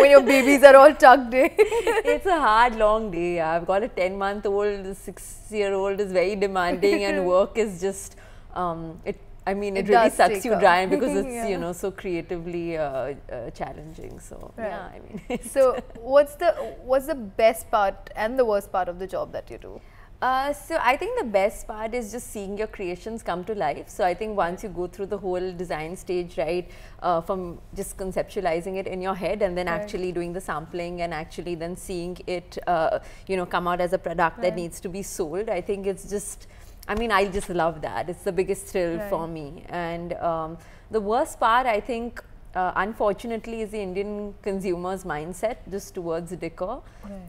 When 0.00 0.10
your 0.10 0.22
babies 0.22 0.62
are 0.62 0.76
all 0.76 0.94
tucked 0.94 1.32
in. 1.34 1.50
it's 1.58 2.26
a 2.26 2.38
hard, 2.38 2.76
long 2.76 3.10
day. 3.10 3.40
I've 3.40 3.66
got 3.66 3.82
a 3.82 3.88
10 3.88 4.18
month 4.18 4.46
old, 4.46 4.84
the 4.84 4.94
6 4.94 5.46
year 5.50 5.72
old 5.72 6.00
is 6.00 6.12
very 6.12 6.36
demanding, 6.36 7.04
and 7.04 7.26
work 7.34 7.56
is 7.56 7.80
just, 7.80 8.16
um, 8.54 9.00
it. 9.04 9.18
I 9.44 9.54
mean, 9.54 9.76
it, 9.76 9.88
It 9.88 9.92
really 9.92 10.10
sucks 10.10 10.44
you 10.44 10.54
dry 10.56 10.86
because 10.86 11.12
it's, 11.16 11.26
Yeah. 11.34 11.48
you 11.48 11.58
know, 11.58 11.72
so 11.72 11.90
creatively 11.90 12.76
uh, 12.78 13.14
uh, 13.32 13.50
challenging. 13.50 14.20
So, 14.20 14.52
Right. 14.56 14.68
yeah, 14.68 14.88
I 14.94 15.00
mean, 15.00 15.40
so 15.42 15.62
what's 16.00 16.36
the 16.36 16.52
what's 16.84 17.06
the 17.08 17.16
best 17.16 17.68
part 17.68 18.10
and 18.14 18.38
the 18.38 18.44
worst 18.44 18.70
part 18.70 18.88
of 18.88 19.00
the 19.00 19.06
job 19.08 19.32
that 19.32 19.50
you 19.50 19.58
do? 19.58 19.80
Uh, 20.22 20.52
so 20.52 20.78
I 20.80 20.96
think 20.96 21.18
the 21.18 21.24
best 21.24 21.66
part 21.66 21.94
is 21.94 22.12
just 22.12 22.30
seeing 22.30 22.56
your 22.56 22.68
creations 22.68 23.24
come 23.24 23.42
to 23.44 23.56
life. 23.56 23.88
So 23.88 24.04
I 24.04 24.14
think 24.14 24.36
once 24.36 24.62
you 24.62 24.68
go 24.68 24.86
through 24.86 25.06
the 25.06 25.18
whole 25.18 25.52
design 25.52 25.96
stage, 25.96 26.38
right, 26.38 26.70
uh, 27.02 27.20
from 27.22 27.58
just 27.74 27.96
conceptualizing 27.96 28.76
it 28.76 28.86
in 28.86 29.02
your 29.02 29.16
head 29.16 29.42
and 29.42 29.58
then 29.58 29.66
Right. 29.66 29.80
actually 29.80 30.12
doing 30.12 30.32
the 30.32 30.40
sampling 30.40 31.02
and 31.02 31.12
actually 31.12 31.56
then 31.56 31.76
seeing 31.76 32.16
it, 32.28 32.56
uh, 32.68 33.00
you 33.26 33.36
know, 33.36 33.46
come 33.46 33.66
out 33.66 33.80
as 33.80 33.92
a 33.92 33.98
product 33.98 34.40
that 34.42 34.54
needs 34.54 34.78
to 34.80 34.88
be 34.88 35.02
sold. 35.02 35.48
I 35.48 35.60
think 35.60 35.88
it's 35.88 36.08
just, 36.08 36.46
I 36.86 36.94
mean, 36.94 37.10
I 37.10 37.26
just 37.26 37.48
love 37.48 37.80
that. 37.82 38.08
It's 38.08 38.22
the 38.22 38.32
biggest 38.32 38.66
thrill 38.66 39.00
for 39.08 39.26
me. 39.26 39.64
And 39.70 40.12
um, 40.14 40.56
the 40.92 41.00
worst 41.00 41.40
part, 41.40 41.66
I 41.66 41.80
think. 41.80 42.22
Uh, 42.54 42.70
unfortunately, 42.76 43.62
is 43.62 43.70
the 43.70 43.80
Indian 43.80 44.34
consumer's 44.42 45.04
mindset 45.04 45.56
just 45.70 45.94
towards 45.94 46.32
decor. 46.32 46.82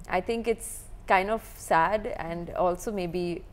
I 0.09 0.19
think 0.19 0.49
it's 0.49 0.82
kind 1.07 1.29
of 1.29 1.43
sad 1.55 2.07
and 2.17 2.49
also 2.51 2.91
maybe 2.91 3.43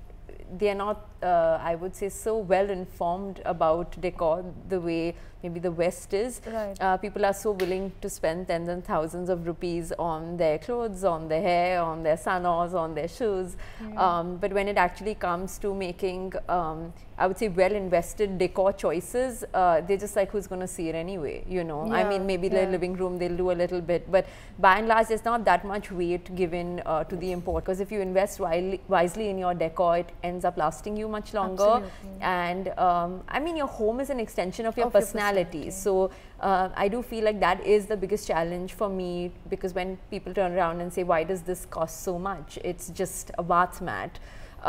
they 0.56 0.70
are 0.70 0.74
not 0.74 1.09
uh, 1.22 1.58
i 1.62 1.74
would 1.74 1.94
say 1.94 2.08
so 2.08 2.36
well 2.36 2.70
informed 2.70 3.40
about 3.44 4.00
decor 4.00 4.44
the 4.68 4.80
way 4.80 5.14
maybe 5.42 5.60
the 5.60 5.70
west 5.70 6.12
is. 6.12 6.40
Right. 6.46 6.76
uh, 6.80 6.96
people 6.96 7.24
are 7.24 7.32
so 7.32 7.52
willing 7.52 7.92
to 8.00 8.10
spend 8.10 8.48
tens 8.48 8.68
and 8.68 8.84
thousands 8.84 9.28
of 9.28 9.46
rupees 9.46 9.92
on 9.98 10.36
their 10.36 10.58
clothes 10.58 11.04
on 11.04 11.28
their 11.28 11.40
hair 11.40 11.80
on 11.82 12.02
their 12.02 12.16
sanos 12.16 12.74
on 12.74 12.94
their 12.94 13.08
shoes. 13.08 13.56
Um, 13.96 14.36
but 14.36 14.52
when 14.52 14.68
it 14.68 14.76
actually 14.76 15.14
comes 15.14 15.58
to 15.58 15.74
making 15.74 16.32
um, 16.48 16.92
i 17.20 17.26
would 17.26 17.38
say 17.40 17.48
well 17.48 17.74
invested 17.78 18.38
decor 18.38 18.72
choices 18.72 19.44
uh, 19.52 19.80
they're 19.86 20.02
just 20.04 20.16
like 20.16 20.30
who's 20.30 20.46
going 20.52 20.60
to 20.60 20.70
see 20.74 20.88
it 20.88 20.94
anyway 20.94 21.44
you 21.56 21.64
know? 21.64 21.80
I 21.92 22.08
mean 22.08 22.26
maybe 22.26 22.48
yeah. 22.48 22.64
the 22.64 22.70
living 22.70 22.94
room 22.94 23.18
they'll 23.18 23.36
do 23.36 23.50
a 23.50 23.58
little 23.62 23.80
bit 23.80 24.10
but 24.10 24.26
by 24.58 24.78
and 24.78 24.88
large 24.88 25.08
there's 25.08 25.24
not 25.24 25.44
that 25.44 25.64
much 25.64 25.90
weight 25.92 26.34
given 26.34 26.82
uh, 26.86 27.04
to 27.04 27.16
the 27.16 27.32
import. 27.32 27.64
Because 27.64 27.80
if 27.80 27.92
you 27.92 28.00
invest 28.00 28.40
wisely 28.40 29.28
in 29.28 29.38
your 29.38 29.54
decor 29.54 29.98
it 29.98 30.10
ends 30.22 30.44
up 30.44 30.56
lasting 30.56 30.96
you 30.96 31.08
much 31.10 31.34
longer. 31.34 31.64
Absolutely. 31.64 32.22
and 32.22 32.68
um, 32.86 33.22
i 33.28 33.38
mean 33.44 33.56
your 33.62 33.66
home 33.66 34.00
is 34.04 34.10
an 34.14 34.20
extension 34.24 34.66
of 34.70 34.76
your 34.80 34.86
Of 34.88 34.94
your 34.94 35.00
personality, 35.02 35.64
personality. 35.66 35.70
so 35.70 36.10
uh, 36.48 36.68
i 36.84 36.88
do 36.88 37.02
feel 37.12 37.24
like 37.28 37.40
that 37.40 37.64
is 37.76 37.86
the 37.92 37.96
biggest 38.04 38.26
challenge 38.32 38.72
for 38.82 38.88
me 38.88 39.32
because 39.54 39.74
when 39.80 39.96
people 40.10 40.32
turn 40.40 40.52
around 40.58 40.80
and 40.80 40.92
say 40.98 41.02
why 41.12 41.22
does 41.24 41.42
this 41.42 41.66
cost 41.66 42.02
so 42.02 42.18
much? 42.18 42.58
It's 42.64 42.88
just 43.00 43.30
a 43.38 43.42
bath 43.42 43.80
mat. 43.88 44.18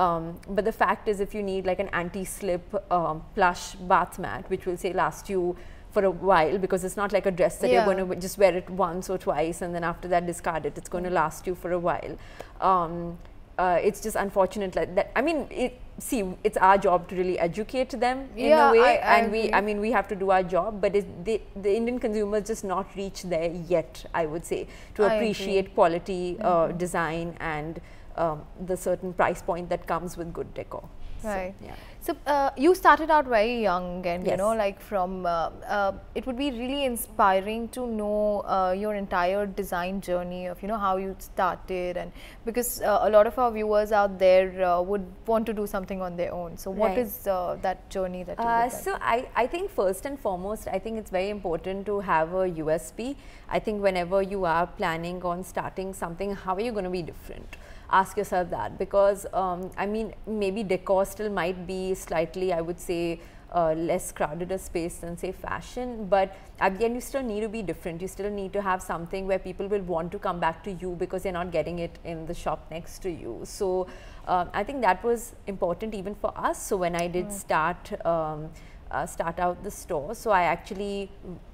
Um, 0.04 0.24
but 0.58 0.64
the 0.66 0.72
fact 0.72 1.08
is 1.12 1.20
if 1.20 1.34
you 1.36 1.44
need 1.44 1.66
like 1.66 1.80
an 1.86 1.90
anti-slip 2.02 2.66
um, 2.98 3.24
plush 3.36 3.66
bath 3.92 4.20
mat 4.26 4.50
which 4.50 4.66
will 4.66 4.78
say 4.78 4.94
last 4.94 5.30
you 5.30 5.58
for 5.96 6.04
a 6.06 6.12
while 6.12 6.58
because 6.58 6.86
it's 6.86 6.96
not 6.96 7.12
like 7.12 7.26
a 7.26 7.32
dress 7.40 7.58
that 7.58 7.70
Yeah. 7.70 7.74
you're 7.86 7.94
going 7.94 8.10
to 8.10 8.16
just 8.28 8.38
wear 8.38 8.56
it 8.62 8.70
once 8.70 9.10
or 9.10 9.18
twice 9.18 9.62
and 9.62 9.76
then 9.76 9.84
after 9.84 10.08
that 10.14 10.26
discard 10.26 10.66
it 10.70 10.78
it's 10.78 10.88
going 10.88 11.04
to 11.04 11.10
last 11.10 11.46
you 11.48 11.56
for 11.56 11.72
a 11.74 11.80
while. 11.90 12.18
Um, 12.62 13.18
uh, 13.60 13.78
it's 13.84 14.00
just 14.02 14.16
unfortunate 14.16 14.76
like 14.78 14.96
that. 14.96 15.12
I 15.16 15.22
mean 15.22 15.48
it 15.52 15.81
see 16.00 16.24
it's 16.44 16.58
our 16.58 16.78
job 16.78 17.08
to 17.10 17.16
really 17.16 17.38
educate 17.40 17.92
them 18.00 18.30
in 18.36 18.48
Yeah, 18.50 18.70
a 18.70 18.72
way. 18.72 18.80
I- 18.80 18.96
I 19.16 19.18
and 19.20 19.32
we, 19.32 19.54
I 19.54 19.62
mean 19.62 19.80
we 19.80 19.92
have 19.92 20.08
to 20.08 20.16
do 20.16 20.32
our 20.32 20.42
job 20.44 20.82
but 20.82 20.94
they, 20.94 21.42
the 21.56 21.76
indian 21.76 22.00
consumers 22.00 22.48
just 22.48 22.64
not 22.64 22.88
reached 22.96 23.30
there 23.30 23.52
yet 23.68 24.06
i 24.14 24.26
would 24.26 24.46
say 24.46 24.68
to 24.96 25.04
I 25.04 25.08
agree. 25.14 25.16
appreciate 25.18 25.76
quality 25.76 26.38
uh, 26.42 26.68
design 26.70 27.36
and 27.40 27.80
um, 28.18 28.42
the 28.66 28.76
certain 28.76 29.14
price 29.14 29.42
point 29.42 29.70
that 29.70 29.88
comes 29.88 30.18
with 30.18 30.34
good 30.34 30.54
decor. 30.54 30.84
So, 31.22 31.28
Right. 31.30 31.54
yeah 31.64 31.76
So 32.04 32.16
uh, 32.26 32.50
you 32.58 32.74
started 32.74 33.12
out 33.12 33.28
very 33.28 33.62
young, 33.62 34.04
and 34.08 34.26
you 34.26 34.36
know, 34.36 34.54
like 34.56 34.82
from 34.82 35.24
uh, 35.24 35.50
uh, 35.78 35.92
it 36.16 36.26
would 36.26 36.36
be 36.36 36.50
really 36.50 36.84
inspiring 36.86 37.68
to 37.76 37.86
know 37.86 38.42
uh, 38.48 38.72
your 38.76 38.96
entire 38.96 39.46
design 39.46 40.02
journey 40.02 40.48
of 40.48 40.60
you 40.64 40.68
know 40.68 40.80
how 40.80 40.98
you 40.98 41.16
started, 41.20 41.98
and 41.98 42.12
because 42.44 42.82
uh, 42.82 43.02
a 43.04 43.10
lot 43.12 43.28
of 43.28 43.38
our 43.38 43.52
viewers 43.52 43.92
out 43.92 44.18
there 44.18 44.64
uh, 44.66 44.82
would 44.82 45.06
want 45.28 45.46
to 45.46 45.54
do 45.54 45.68
something 45.68 46.02
on 46.02 46.18
their 46.18 46.34
own. 46.34 46.58
So 46.58 46.72
what 46.72 46.88
Right. 46.90 46.98
is 46.98 47.28
uh, 47.28 47.58
that 47.62 47.88
journey 47.92 48.24
that 48.24 48.40
you 48.40 48.46
Uh, 48.46 48.68
so 48.70 48.98
I, 49.00 49.28
I 49.36 49.46
think 49.46 49.70
first 49.70 50.06
and 50.08 50.20
foremost, 50.20 50.68
I 50.68 50.80
think 50.80 50.98
it's 50.98 51.12
very 51.12 51.30
important 51.30 51.86
to 51.86 52.00
have 52.00 52.34
a 52.34 52.50
USP. 52.64 53.16
I 53.48 53.60
think 53.60 53.80
whenever 53.84 54.24
you 54.24 54.44
are 54.46 54.66
planning 54.66 55.22
on 55.24 55.44
starting 55.44 55.94
something, 55.94 56.34
how 56.34 56.56
are 56.56 56.62
you 56.62 56.72
going 56.72 56.86
to 56.86 56.90
be 56.90 57.04
different? 57.04 57.58
Ask 57.92 58.18
yourself 58.18 58.50
that. 58.52 58.78
Because 58.78 59.26
um, 59.34 59.70
I 59.78 59.86
mean 59.86 60.14
maybe 60.26 60.64
decor 60.64 61.06
still 61.06 61.30
might 61.30 61.68
be 61.68 61.94
slightly, 61.94 62.54
I 62.54 62.62
would 62.62 62.80
say, 62.80 63.20
uh, 63.54 63.74
less 63.74 64.14
crowded 64.14 64.52
a 64.52 64.58
space 64.58 64.98
than 64.98 65.18
say 65.18 65.32
fashion. 65.32 66.08
But 66.08 66.36
again 66.60 66.96
you 66.96 67.02
still 67.02 67.24
need 67.24 67.42
to 67.42 67.50
be 67.50 67.62
different. 67.62 68.02
You 68.02 68.08
still 68.08 68.30
need 68.30 68.54
to 68.54 68.62
have 68.62 68.82
something 68.82 69.28
where 69.28 69.40
people 69.40 69.68
will 69.68 69.82
want 69.82 70.12
to 70.14 70.20
come 70.20 70.40
back 70.40 70.64
to 70.64 70.72
you 70.72 70.96
because 70.98 71.24
they're 71.24 71.34
not 71.34 71.52
getting 71.52 71.80
it 71.80 72.00
in 72.06 72.26
the 72.26 72.34
shop 72.34 72.66
next 72.72 73.00
to 73.00 73.10
you. 73.10 73.42
So 73.44 73.88
um, 74.28 74.50
i 74.54 74.64
think 74.64 74.82
that 74.82 75.04
was 75.04 75.36
important 75.48 75.94
even 75.94 76.16
for 76.16 76.34
us. 76.38 76.66
So 76.66 76.78
when 76.78 76.96
i 76.96 77.08
did 77.08 77.32
start 77.32 77.94
um, 78.06 78.50
uh, 78.92 79.06
start 79.06 79.40
out 79.40 79.64
the 79.64 79.72
store 79.72 80.14
so 80.14 80.32
i 80.32 80.44
actually 80.44 81.10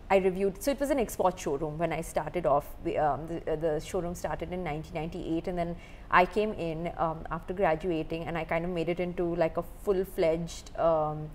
I 0.09 0.17
reviewed. 0.17 0.63
So 0.63 0.71
it 0.71 0.79
was 0.79 0.89
an 0.89 0.99
export 0.99 1.37
showroom 1.37 1.77
when 1.77 1.91
I 1.91 2.01
started 2.01 2.45
off. 2.45 2.65
The, 2.83 2.97
um, 2.97 3.27
the, 3.27 3.51
uh, 3.51 3.55
the, 3.57 3.79
showroom 3.81 4.15
started 4.15 4.53
in 4.53 4.63
1998, 4.63 5.47
and 5.49 5.57
then 5.57 5.75
I 6.09 6.25
came 6.25 6.53
in 6.53 6.91
um, 6.97 7.25
after 7.31 7.53
graduating, 7.53 8.23
and 8.23 8.37
I 8.37 8.43
kind 8.43 8.65
of 8.65 8.71
made 8.71 8.89
it 8.89 8.99
into 8.99 9.35
like 9.35 9.57
a 9.57 9.63
full-fledged 9.83 10.77
um, 10.79 11.29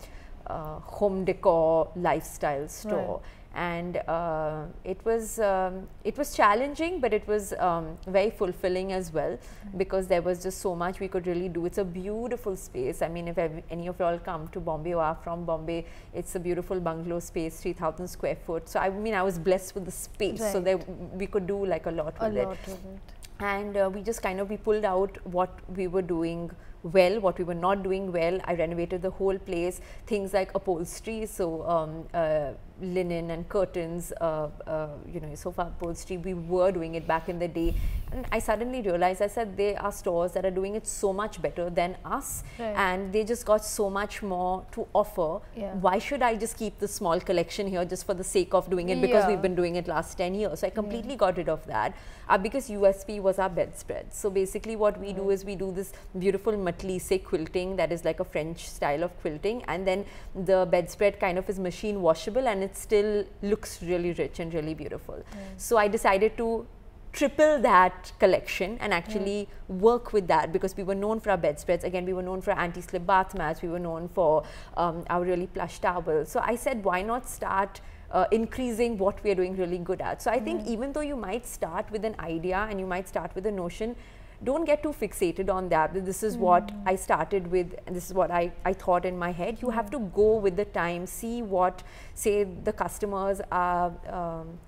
uh, 0.47 0.79
home 0.81 1.25
decor 1.25 1.89
lifestyle 1.97 2.69
store. 2.69 3.17
Right 3.17 3.31
and 3.55 3.99
uh, 4.09 4.65
it 4.85 4.99
was 5.05 5.39
um, 5.39 5.87
it 6.05 6.17
was 6.17 6.35
challenging 6.35 7.01
but 7.01 7.13
it 7.13 7.27
was 7.29 7.53
um, 7.55 7.99
very 8.07 8.31
fulfilling 8.31 8.93
as 8.93 9.13
well 9.13 9.33
mm-hmm. 9.33 9.79
because 9.79 10.07
there 10.07 10.23
was 10.23 10.43
just 10.43 10.61
so 10.61 10.75
much 10.75 11.01
we 11.01 11.09
could 11.09 11.27
really 11.27 11.49
do 11.49 11.67
it's 11.67 11.79
a 11.79 11.85
beautiful 11.85 12.57
space 12.57 13.03
i 13.03 13.09
mean 13.09 13.29
if 13.29 13.39
any 13.71 13.89
of 13.89 13.99
you 13.99 14.05
all 14.05 14.19
come 14.19 14.49
to 14.49 14.61
bombay 14.61 14.95
or 14.95 15.03
are 15.03 15.19
from 15.23 15.45
bombay 15.45 15.85
it's 16.15 16.35
a 16.35 16.41
beautiful 16.41 16.81
bungalow 16.81 17.19
space 17.19 17.61
3000 17.61 18.09
square 18.09 18.37
foot 18.47 18.69
so 18.69 18.81
i 18.81 18.89
mean 18.89 19.15
i 19.15 19.23
was 19.23 19.39
blessed 19.39 19.75
with 19.75 19.85
the 19.85 19.91
space 19.91 20.41
right. 20.41 20.53
so 20.53 20.61
there 20.61 20.79
we 20.79 21.27
could 21.27 21.47
do 21.47 21.67
like 21.67 21.87
a 21.87 21.91
lot 21.91 22.15
a 22.21 22.29
with 22.29 22.37
lot 22.39 22.53
it. 22.53 22.59
With 22.67 22.69
it 22.69 23.22
and 23.43 23.77
uh, 23.77 23.91
we 23.93 24.03
just 24.03 24.23
kind 24.23 24.41
of 24.41 24.51
we 24.51 24.57
pulled 24.57 24.85
out 24.85 25.19
what 25.27 25.51
we 25.77 25.87
were 25.87 26.03
doing 26.03 26.51
well, 26.83 27.21
what 27.21 27.39
we 27.39 27.45
were 27.45 27.55
not 27.55 27.83
doing 27.83 28.11
well. 28.13 28.41
I 28.45 28.55
renovated 28.55 29.03
the 29.03 29.11
whole 29.11 29.39
place, 29.39 29.81
things 30.07 30.33
like 30.33 30.51
upholstery, 30.55 31.27
so 31.27 31.63
um, 31.69 32.09
uh, 32.13 32.53
linen 32.83 33.31
and 33.31 33.49
curtains, 33.49 34.13
uh, 34.21 34.49
uh, 34.67 34.89
you 35.13 35.21
know, 35.21 35.35
sofa 35.35 35.63
upholstery. 35.63 36.17
We 36.19 36.35
were 36.35 36.73
doing 36.73 36.95
it 36.95 37.07
back 37.07 37.29
in 37.29 37.39
the 37.39 37.49
day, 37.49 37.75
and 38.11 38.27
I 38.31 38.39
suddenly 38.39 38.83
realized 38.83 39.23
I 39.23 39.29
said 39.29 39.57
there 39.57 39.81
are 39.81 39.93
stores 39.93 40.33
that 40.33 40.45
are 40.45 40.51
doing 40.51 40.75
it 40.75 40.87
so 40.87 41.13
much 41.13 41.41
better 41.41 41.71
than 41.71 41.97
us, 42.05 42.43
right. 42.59 42.75
and 42.77 43.13
they 43.13 43.25
just 43.25 43.47
got 43.47 43.65
so 43.65 43.89
much 43.89 44.23
more 44.23 44.67
to 44.73 44.87
offer. 44.93 45.41
Yeah. 45.57 45.75
Why 45.75 45.99
should 45.99 46.23
I 46.23 46.35
just 46.37 46.57
keep 46.57 46.79
the 46.79 46.89
small 46.89 47.21
collection 47.21 47.67
here 47.67 47.85
just 47.85 48.05
for 48.05 48.15
the 48.15 48.25
sake 48.25 48.53
of 48.55 48.69
doing 48.69 48.89
it 48.89 49.01
because 49.01 49.25
yeah. 49.25 49.29
we've 49.31 49.43
been 49.43 49.55
doing 49.55 49.77
it 49.77 49.87
last 49.89 50.19
ten 50.19 50.35
years? 50.35 50.61
So 50.61 50.67
I 50.67 50.71
completely 50.71 51.13
yeah. 51.13 51.17
got 51.17 51.37
rid 51.37 51.49
of 51.49 51.67
that. 51.67 51.95
Our 52.29 52.39
biggest 52.39 52.71
USP 52.71 53.21
was 53.21 53.39
our 53.39 53.51
bedspread. 53.51 54.13
So 54.15 54.31
basically, 54.31 54.77
what 54.77 54.99
we 54.99 55.13
do 55.13 55.31
is 55.31 55.45
we 55.45 55.55
do 55.55 55.73
this 55.73 55.93
beautiful 56.19 56.53
matelassé 56.53 57.23
quilting 57.23 57.77
that 57.77 57.93
is 57.93 58.05
like 58.05 58.21
a 58.21 58.25
French 58.25 58.69
style 58.69 59.03
of 59.03 59.19
quilting, 59.21 59.63
and 59.69 59.87
then 59.87 60.05
the 60.35 60.67
bedspread 60.71 61.21
kind 61.21 61.39
of 61.39 61.49
is 61.49 61.59
machine 61.59 62.01
washable 62.01 62.49
and 62.49 62.63
it 62.73 62.77
still 62.77 63.25
looks 63.55 63.83
really 63.83 64.13
rich 64.13 64.41
and 64.41 64.55
really 64.55 64.75
beautiful. 64.75 65.15
Mm. 65.15 65.39
So 65.57 65.77
I 65.77 65.89
decided 65.89 66.37
to 66.39 66.67
triple 67.13 67.59
that 67.61 68.13
collection 68.19 68.79
and 68.81 68.95
actually 68.95 69.47
mm. 69.47 69.79
work 69.79 70.13
with 70.15 70.27
that 70.29 70.53
because 70.53 70.77
we 70.77 70.83
were 70.83 70.95
known 70.95 71.21
for 71.21 71.31
our 71.31 71.37
bedspreads. 71.37 71.85
Again, 71.85 72.07
we 72.07 72.15
were 72.15 72.23
known 72.23 72.41
for 72.41 72.53
anti-slip 72.53 73.07
bath 73.07 73.35
mats. 73.35 73.61
We 73.63 73.69
were 73.69 73.79
known 73.89 74.09
for 74.09 74.45
um, 74.77 75.05
our 75.11 75.23
really 75.23 75.47
plush 75.47 75.79
towels. 75.79 76.31
So 76.31 76.41
I 76.43 76.57
said, 76.57 76.83
why 76.83 77.03
not 77.03 77.29
start 77.29 77.83
uh, 78.13 78.27
increasing 78.31 78.99
what 78.99 79.23
we 79.25 79.31
are 79.31 79.35
doing 79.35 79.57
really 79.57 79.79
good 79.79 80.01
at. 80.01 80.23
So 80.23 80.31
I 80.31 80.39
mm. 80.39 80.45
think 80.45 80.67
even 80.67 80.93
though 80.93 81.01
you 81.13 81.17
might 81.17 81.47
start 81.47 81.91
with 81.91 82.05
an 82.05 82.15
idea 82.21 82.67
and 82.71 82.79
you 82.79 82.87
might 82.87 83.09
start 83.09 83.35
with 83.35 83.47
a 83.47 83.53
notion, 83.53 83.97
don't 84.45 84.65
get 84.65 84.83
too 84.83 84.91
fixated 84.91 85.51
on 85.51 85.69
that. 85.69 86.05
This 86.05 86.23
is 86.23 86.37
mm. 86.37 86.41
what 86.41 86.73
I 86.87 86.97
started 86.97 87.47
with, 87.51 87.75
and 87.87 87.95
this 87.95 88.09
is 88.09 88.15
what 88.15 88.31
I, 88.31 88.53
I 88.65 88.73
thought 88.73 89.05
in 89.05 89.19
my 89.19 89.31
head. 89.31 89.59
You 89.63 89.71
have 89.71 89.91
to 89.91 89.99
go 89.99 90.37
with 90.37 90.57
the 90.57 90.65
time, 90.65 91.07
see 91.07 91.43
what, 91.43 91.83
say, 92.15 92.45
the 92.45 92.73
customers 92.73 93.41
are, 93.51 93.93
um, 94.09 94.59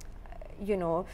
you 0.60 0.76
know, 0.76 1.06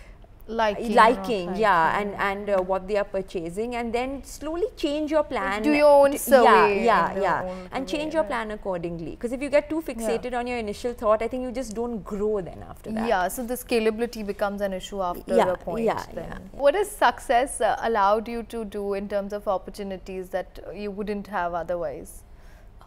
liking, 0.50 0.94
liking 0.94 1.54
yeah 1.56 1.98
and 1.98 2.14
and 2.28 2.50
uh, 2.50 2.58
what 2.70 2.86
they 2.88 2.96
are 2.96 3.04
purchasing 3.04 3.76
and 3.76 3.92
then 3.92 4.22
slowly 4.24 4.66
change 4.76 5.10
your 5.10 5.22
plan. 5.22 5.62
Do 5.62 5.72
your 5.72 5.90
own 5.90 6.16
survey 6.18 6.84
yeah 6.84 7.14
yeah. 7.14 7.20
yeah 7.20 7.54
and 7.72 7.88
change 7.88 8.14
your 8.14 8.24
plan 8.24 8.50
accordingly. 8.50 9.12
Because 9.12 9.32
if 9.32 9.42
you 9.42 9.48
get 9.48 9.70
too 9.70 9.82
fixated 9.82 10.32
yeah. 10.32 10.38
on 10.38 10.46
your 10.46 10.58
initial 10.58 10.92
thought 10.92 11.22
i 11.22 11.28
think 11.28 11.42
you 11.42 11.52
just 11.52 11.74
don't 11.74 12.02
grow 12.04 12.40
then 12.40 12.64
after 12.68 12.90
that. 12.92 13.08
Yeah 13.08 13.28
so 13.28 13.44
the 13.44 13.54
scalability 13.54 14.26
becomes 14.26 14.60
an 14.60 14.72
issue 14.72 15.02
after 15.02 15.36
yeah, 15.36 15.52
a 15.52 15.56
point 15.56 15.84
yeah, 15.84 16.04
then. 16.14 16.24
yeah, 16.28 16.38
what 16.52 16.74
has 16.74 16.90
success 16.90 17.60
uh, 17.60 17.76
allowed 17.82 18.28
you 18.28 18.42
to 18.44 18.64
do 18.64 18.94
in 18.94 19.08
terms 19.08 19.32
of 19.32 19.46
opportunities 19.48 20.30
that 20.30 20.58
you 20.74 20.90
wouldn't 20.90 21.26
have 21.26 21.54
otherwise? 21.54 22.22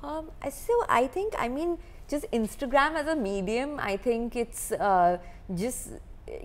Um, 0.04 0.32
so 0.52 0.74
i 0.90 1.08
think 1.08 1.34
i 1.40 1.48
mean 1.48 1.78
just 2.10 2.26
instagram 2.34 2.96
as 2.96 3.08
a 3.08 3.16
medium 3.16 3.80
i 3.80 3.96
think 3.96 4.36
it's 4.36 4.74
uh, 4.74 5.18
just 5.56 5.92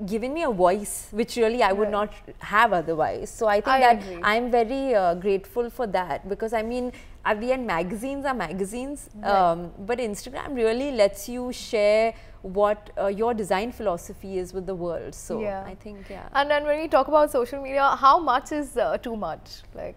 given 0.06 0.34
me 0.34 0.42
a 0.42 0.50
voice 0.50 1.08
which 1.10 1.36
really 1.36 1.62
I 1.62 1.72
would 1.72 1.92
right. 1.92 2.10
not 2.10 2.12
have 2.38 2.72
otherwise. 2.72 3.30
So 3.30 3.46
I 3.46 3.56
think 3.56 3.68
I 3.68 3.80
that 3.80 4.02
agree. 4.02 4.20
I'm 4.22 4.50
very 4.50 4.94
uh, 4.94 5.14
grateful 5.14 5.70
for 5.70 5.86
that 5.88 6.28
because 6.28 6.52
I 6.52 6.62
mean 6.62 6.92
at 7.24 7.40
the 7.40 7.52
end 7.52 7.66
magazines 7.66 8.24
are 8.24 8.34
magazines 8.34 9.10
right. 9.16 9.30
um, 9.30 9.72
but 9.80 9.98
Instagram 9.98 10.54
really 10.54 10.92
lets 10.92 11.28
you 11.28 11.52
share 11.52 12.14
what 12.42 12.90
uh, 12.98 13.06
your 13.06 13.34
design 13.34 13.72
philosophy 13.72 14.38
is 14.38 14.52
with 14.54 14.66
the 14.66 14.74
world. 14.74 15.14
So 15.14 15.40
yeah. 15.40 15.64
I 15.66 15.74
think 15.74 16.08
yeah. 16.08 16.28
And 16.34 16.50
then 16.50 16.64
when 16.64 16.80
we 16.80 16.88
talk 16.88 17.08
about 17.08 17.30
social 17.30 17.62
media, 17.62 17.96
how 17.96 18.18
much 18.18 18.52
is 18.52 18.76
uh, 18.76 18.98
too 18.98 19.16
much? 19.16 19.62
Like 19.74 19.96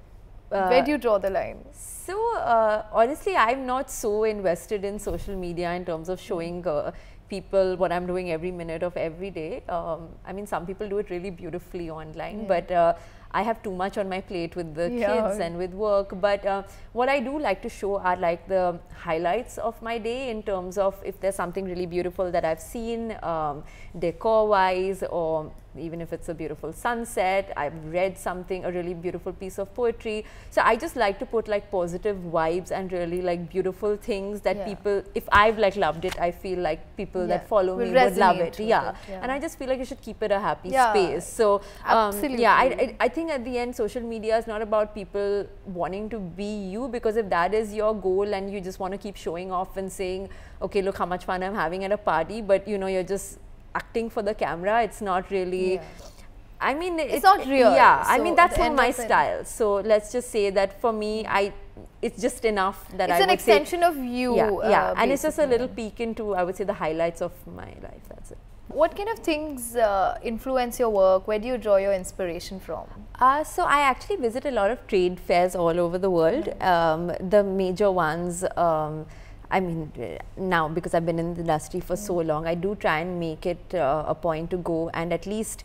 uh, 0.52 0.68
where 0.68 0.84
do 0.84 0.92
you 0.92 0.98
draw 0.98 1.18
the 1.18 1.30
line? 1.30 1.64
So 1.72 2.36
uh, 2.38 2.84
honestly, 2.92 3.36
I'm 3.36 3.66
not 3.66 3.90
so 3.90 4.24
invested 4.24 4.84
in 4.84 5.00
social 5.00 5.36
media 5.36 5.72
in 5.74 5.86
terms 5.86 6.10
of 6.10 6.20
showing 6.20 6.66
uh, 6.68 6.92
people 7.32 7.78
what 7.82 7.92
I'm 7.96 8.06
doing 8.12 8.32
every 8.36 8.52
minute 8.52 8.84
of 8.84 8.98
every 9.08 9.32
day. 9.40 9.64
Um, 9.78 10.10
I 10.26 10.34
mean, 10.34 10.48
some 10.54 10.66
people 10.66 10.88
do 10.94 11.00
it 11.04 11.10
really 11.10 11.34
beautifully 11.42 11.90
online, 11.90 12.42
yeah. 12.42 12.54
but 12.54 12.72
uh, 12.72 12.94
I 13.40 13.42
have 13.50 13.64
too 13.64 13.74
much 13.82 13.98
on 13.98 14.10
my 14.10 14.20
plate 14.32 14.56
with 14.56 14.74
the 14.76 14.90
yeah. 14.92 15.14
kids 15.14 15.40
and 15.40 15.58
with 15.58 15.74
work. 15.74 16.20
But 16.20 16.46
uh, 16.46 16.64
what 16.94 17.10
I 17.10 17.20
do 17.20 17.40
like 17.40 17.62
to 17.62 17.70
show 17.70 17.96
are 17.98 18.18
like 18.18 18.48
the 18.48 18.80
highlights 18.94 19.58
of 19.58 19.82
my 19.82 19.98
day 19.98 20.30
in 20.30 20.44
terms 20.44 20.78
of 20.78 21.02
if 21.06 21.20
there's 21.22 21.36
something 21.36 21.66
really 21.66 21.86
beautiful 21.86 22.32
that 22.32 22.46
I've 22.52 22.60
seen 22.60 23.18
um, 23.24 23.64
decor 23.98 24.48
wise 24.48 25.04
or 25.04 25.52
even 25.78 26.01
if 26.01 26.12
it's 26.12 26.28
a 26.30 26.34
beautiful 26.34 26.74
sunset, 26.74 27.54
I've 27.56 27.74
read 27.86 28.18
something, 28.18 28.66
a 28.66 28.72
really 28.72 28.94
beautiful 28.94 29.32
piece 29.32 29.58
of 29.58 29.74
poetry. 29.74 30.25
So 30.50 30.62
I 30.63 30.75
just 30.75 30.96
like 30.96 31.18
to 31.20 31.25
put 31.25 31.48
like 31.48 31.72
positive 31.72 32.18
vibes 32.18 32.72
and 32.72 32.92
really 32.92 33.22
like 33.22 33.50
beautiful 33.50 33.96
things 33.96 34.42
that 34.42 34.58
yeah. 34.58 34.66
people, 34.66 35.04
if 35.16 35.28
I've 35.32 35.58
like 35.58 35.75
loved 35.75 36.06
it, 36.06 36.20
I 36.20 36.32
feel 36.32 36.60
like 36.60 36.96
people 36.98 37.22
yeah. 37.22 37.38
that 37.38 37.48
follow 37.48 37.78
me 37.78 37.92
would 37.92 38.18
love 38.18 38.38
it. 38.38 38.60
Yeah. 38.60 38.90
it. 38.90 38.96
yeah. 39.10 39.20
And 39.22 39.32
I 39.32 39.40
just 39.40 39.58
feel 39.58 39.70
like 39.70 39.80
you 39.80 39.86
should 39.86 40.01
keep 40.01 40.22
it 40.22 40.32
a 40.32 40.40
happy 40.40 40.72
space. 40.72 41.28
So 41.28 41.62
um, 41.86 42.20
yeah, 42.38 42.56
I, 42.56 42.66
I, 42.66 42.96
I 43.01 43.08
think 43.08 43.32
at 43.32 43.46
the 43.46 43.58
end, 43.58 43.75
social 43.75 44.01
media 44.01 44.38
is 44.38 44.48
not 44.48 44.62
about 44.62 44.94
people 44.94 45.48
wanting 45.66 46.10
to 46.10 46.20
be 46.20 46.44
you 46.44 46.88
because 46.90 47.16
if 47.16 47.30
that 47.30 47.54
is 47.54 47.74
your 47.74 47.96
goal 47.96 48.34
and 48.34 48.51
you 48.51 48.60
just 48.60 48.80
want 48.80 48.92
to 48.92 48.98
keep 48.98 49.16
showing 49.16 49.51
off 49.51 49.78
and 49.78 49.92
saying, 49.92 50.30
okay, 50.62 50.82
look 50.82 50.98
how 50.98 51.06
much 51.06 51.25
fun 51.25 51.44
I'm 51.44 51.56
having 51.56 51.84
at 51.86 51.92
a 51.92 51.98
party, 51.98 52.42
but 52.42 52.68
you 52.68 52.78
know, 52.78 52.88
you're 52.88 53.04
just 53.04 53.40
acting 53.75 54.10
for 54.10 54.22
the 54.22 54.34
camera. 54.34 54.84
It's 54.84 55.01
not 55.01 55.30
really. 55.32 55.75
Yeah. 55.75 55.84
I 56.60 56.75
mean, 56.75 57.00
it's, 57.00 57.16
it's, 57.16 57.24
not 57.24 57.40
real. 57.48 57.74
Yeah, 57.74 58.04
so 58.04 58.12
I 58.12 58.20
mean 58.20 58.36
that's 58.36 58.58
not 58.58 58.75
my 58.75 58.92
style. 58.92 59.44
So 59.46 59.75
let's 59.75 60.12
just 60.12 60.30
say 60.30 60.51
that 60.51 60.80
for 60.80 60.94
me, 60.94 61.25
I 61.25 61.54
it's 62.01 62.22
just 62.22 62.46
enough 62.46 62.88
that 62.98 63.10
it's 63.10 63.20
I 63.20 63.24
an 63.24 63.30
extension 63.32 63.84
of 63.84 63.98
you. 63.98 64.36
Yeah, 64.36 64.70
yeah, 64.70 64.92
uh, 64.92 64.96
and 64.98 65.12
it's 65.12 65.24
just 65.24 65.40
a 65.40 65.46
little 65.46 65.68
peek 65.68 66.00
into 66.00 66.36
I 66.36 66.44
would 66.44 66.56
say 66.56 66.63
the 66.63 66.74
highlights 66.74 67.22
of 67.22 67.32
my 67.48 67.74
life. 67.82 68.04
That's 68.10 68.32
it. 68.32 68.38
What 68.68 68.96
kind 68.96 69.10
of 69.10 69.20
things 69.20 69.75
uh, 69.75 70.18
influence 70.24 70.80
your 70.80 70.90
work? 70.90 71.28
Where 71.28 71.40
do 71.40 71.48
you 71.48 71.58
draw 71.58 71.75
your 71.78 71.94
inspiration 71.94 72.60
from? 72.60 72.86
Uh, 73.20 73.44
so 73.44 73.63
I 73.63 73.82
actually 73.82 74.16
visit 74.18 74.46
a 74.46 74.51
lot 74.51 74.72
of 74.72 74.86
trade 74.88 75.20
fairs 75.20 75.56
all 75.56 75.80
over 75.80 75.98
the 75.98 76.12
world. 76.12 76.46
Mm 76.46 76.54
-hmm. 76.60 77.20
um, 77.20 77.30
the 77.30 77.44
major 77.44 77.90
ones. 77.90 78.46
Um, 78.56 79.06
I 79.51 79.60
mean, 79.60 79.91
now 80.38 80.67
because 80.70 80.93
I've 80.93 81.05
been 81.05 81.20
in 81.20 81.34
the 81.34 81.41
industry 81.41 81.79
for 81.79 81.96
mm. 81.96 82.05
so 82.08 82.15
long, 82.15 82.48
I 82.48 82.55
do 82.55 82.75
try 82.75 83.00
and 83.00 83.20
make 83.20 83.46
it 83.46 83.75
uh, 83.75 84.05
a 84.08 84.15
point 84.15 84.50
to 84.51 84.58
go 84.58 84.89
and 84.93 85.12
at 85.12 85.25
least, 85.25 85.63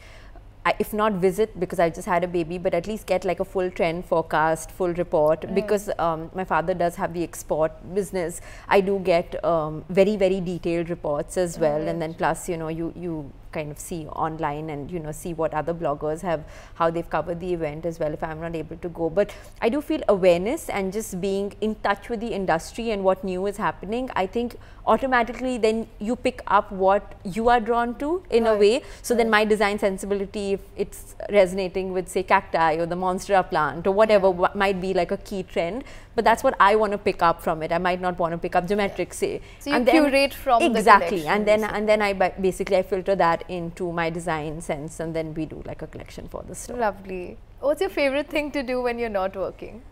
I, 0.64 0.74
if 0.80 0.92
not 0.92 1.12
visit 1.12 1.58
because 1.60 1.78
I 1.78 1.90
just 1.90 2.08
had 2.08 2.24
a 2.24 2.28
baby, 2.28 2.58
but 2.58 2.74
at 2.74 2.88
least 2.88 3.06
get 3.06 3.24
like 3.24 3.38
a 3.38 3.44
full 3.44 3.70
trend 3.70 4.04
forecast, 4.04 4.72
full 4.72 4.92
report. 4.94 5.44
Right. 5.44 5.54
Because 5.54 5.88
um, 6.00 6.30
my 6.34 6.44
father 6.44 6.74
does 6.74 6.96
have 6.96 7.14
the 7.14 7.22
export 7.22 7.72
business, 7.94 8.40
I 8.68 8.80
do 8.80 8.98
get 8.98 9.42
um, 9.44 9.84
very 9.88 10.16
very 10.16 10.40
detailed 10.40 10.90
reports 10.90 11.36
as 11.36 11.58
well, 11.58 11.78
right. 11.78 11.88
and 11.88 12.02
then 12.02 12.14
plus 12.14 12.48
you 12.48 12.56
know 12.56 12.68
you 12.68 12.92
you 12.96 13.32
kind 13.56 13.70
of 13.70 13.78
see 13.78 14.00
online 14.26 14.70
and 14.74 14.90
you 14.90 15.00
know 15.06 15.12
see 15.22 15.32
what 15.40 15.54
other 15.60 15.74
bloggers 15.82 16.22
have 16.30 16.44
how 16.74 16.90
they've 16.90 17.10
covered 17.16 17.40
the 17.40 17.52
event 17.58 17.86
as 17.90 17.98
well 17.98 18.12
if 18.18 18.22
I'm 18.22 18.40
not 18.46 18.54
able 18.62 18.76
to 18.86 18.88
go 19.00 19.10
but 19.10 19.34
I 19.60 19.68
do 19.68 19.80
feel 19.90 20.02
awareness 20.08 20.68
and 20.68 20.92
just 20.92 21.20
being 21.20 21.52
in 21.60 21.74
touch 21.88 22.08
with 22.08 22.20
the 22.20 22.32
industry 22.40 22.90
and 22.90 23.04
what 23.04 23.24
new 23.32 23.46
is 23.46 23.56
happening 23.56 24.10
I 24.24 24.26
think 24.26 24.56
automatically 24.86 25.58
then 25.58 25.86
you 25.98 26.16
pick 26.16 26.42
up 26.46 26.70
what 26.70 27.14
you 27.36 27.48
are 27.48 27.60
drawn 27.60 27.94
to 27.98 28.22
in 28.30 28.44
right. 28.44 28.52
a 28.52 28.56
way 28.64 28.82
so 29.02 29.14
right. 29.14 29.18
then 29.18 29.30
my 29.30 29.44
design 29.44 29.78
sensibility 29.78 30.46
if 30.54 30.60
it's 30.76 31.14
resonating 31.30 31.92
with 31.92 32.08
say 32.08 32.22
cacti 32.22 32.74
or 32.76 32.86
the 32.86 33.00
monstera 33.04 33.48
plant 33.48 33.86
or 33.86 33.92
whatever 33.92 34.34
yeah. 34.40 34.52
might 34.54 34.80
be 34.80 34.92
like 34.94 35.10
a 35.10 35.16
key 35.30 35.42
trend 35.42 35.84
but 36.16 36.24
that's 36.24 36.42
what 36.42 36.56
I 36.58 36.74
want 36.76 36.92
to 36.92 36.98
pick 36.98 37.22
up 37.22 37.42
from 37.42 37.62
it. 37.62 37.70
I 37.70 37.78
might 37.78 38.00
not 38.00 38.18
want 38.18 38.32
to 38.32 38.38
pick 38.38 38.56
up 38.56 38.66
geometric, 38.66 39.12
say. 39.12 39.42
So 39.60 39.70
you 39.70 39.76
and 39.76 39.86
curate 39.86 40.32
from 40.32 40.62
exactly, 40.62 41.26
and 41.26 41.46
then 41.46 41.62
and 41.62 41.86
then 41.86 42.00
I 42.00 42.14
basically 42.14 42.78
I 42.78 42.82
filter 42.82 43.14
that 43.16 43.44
into 43.48 43.92
my 43.92 44.10
design 44.10 44.60
sense, 44.60 45.00
and 45.00 45.14
then 45.14 45.34
we 45.34 45.46
do 45.46 45.62
like 45.66 45.82
a 45.82 45.86
collection 45.86 46.28
for 46.28 46.42
the 46.46 46.54
store. 46.54 46.76
Lovely. 46.78 47.38
What's 47.60 47.80
your 47.80 47.90
favorite 47.90 48.28
thing 48.28 48.50
to 48.52 48.62
do 48.62 48.82
when 48.82 48.98
you're 48.98 49.08
not 49.08 49.36
working? 49.36 49.82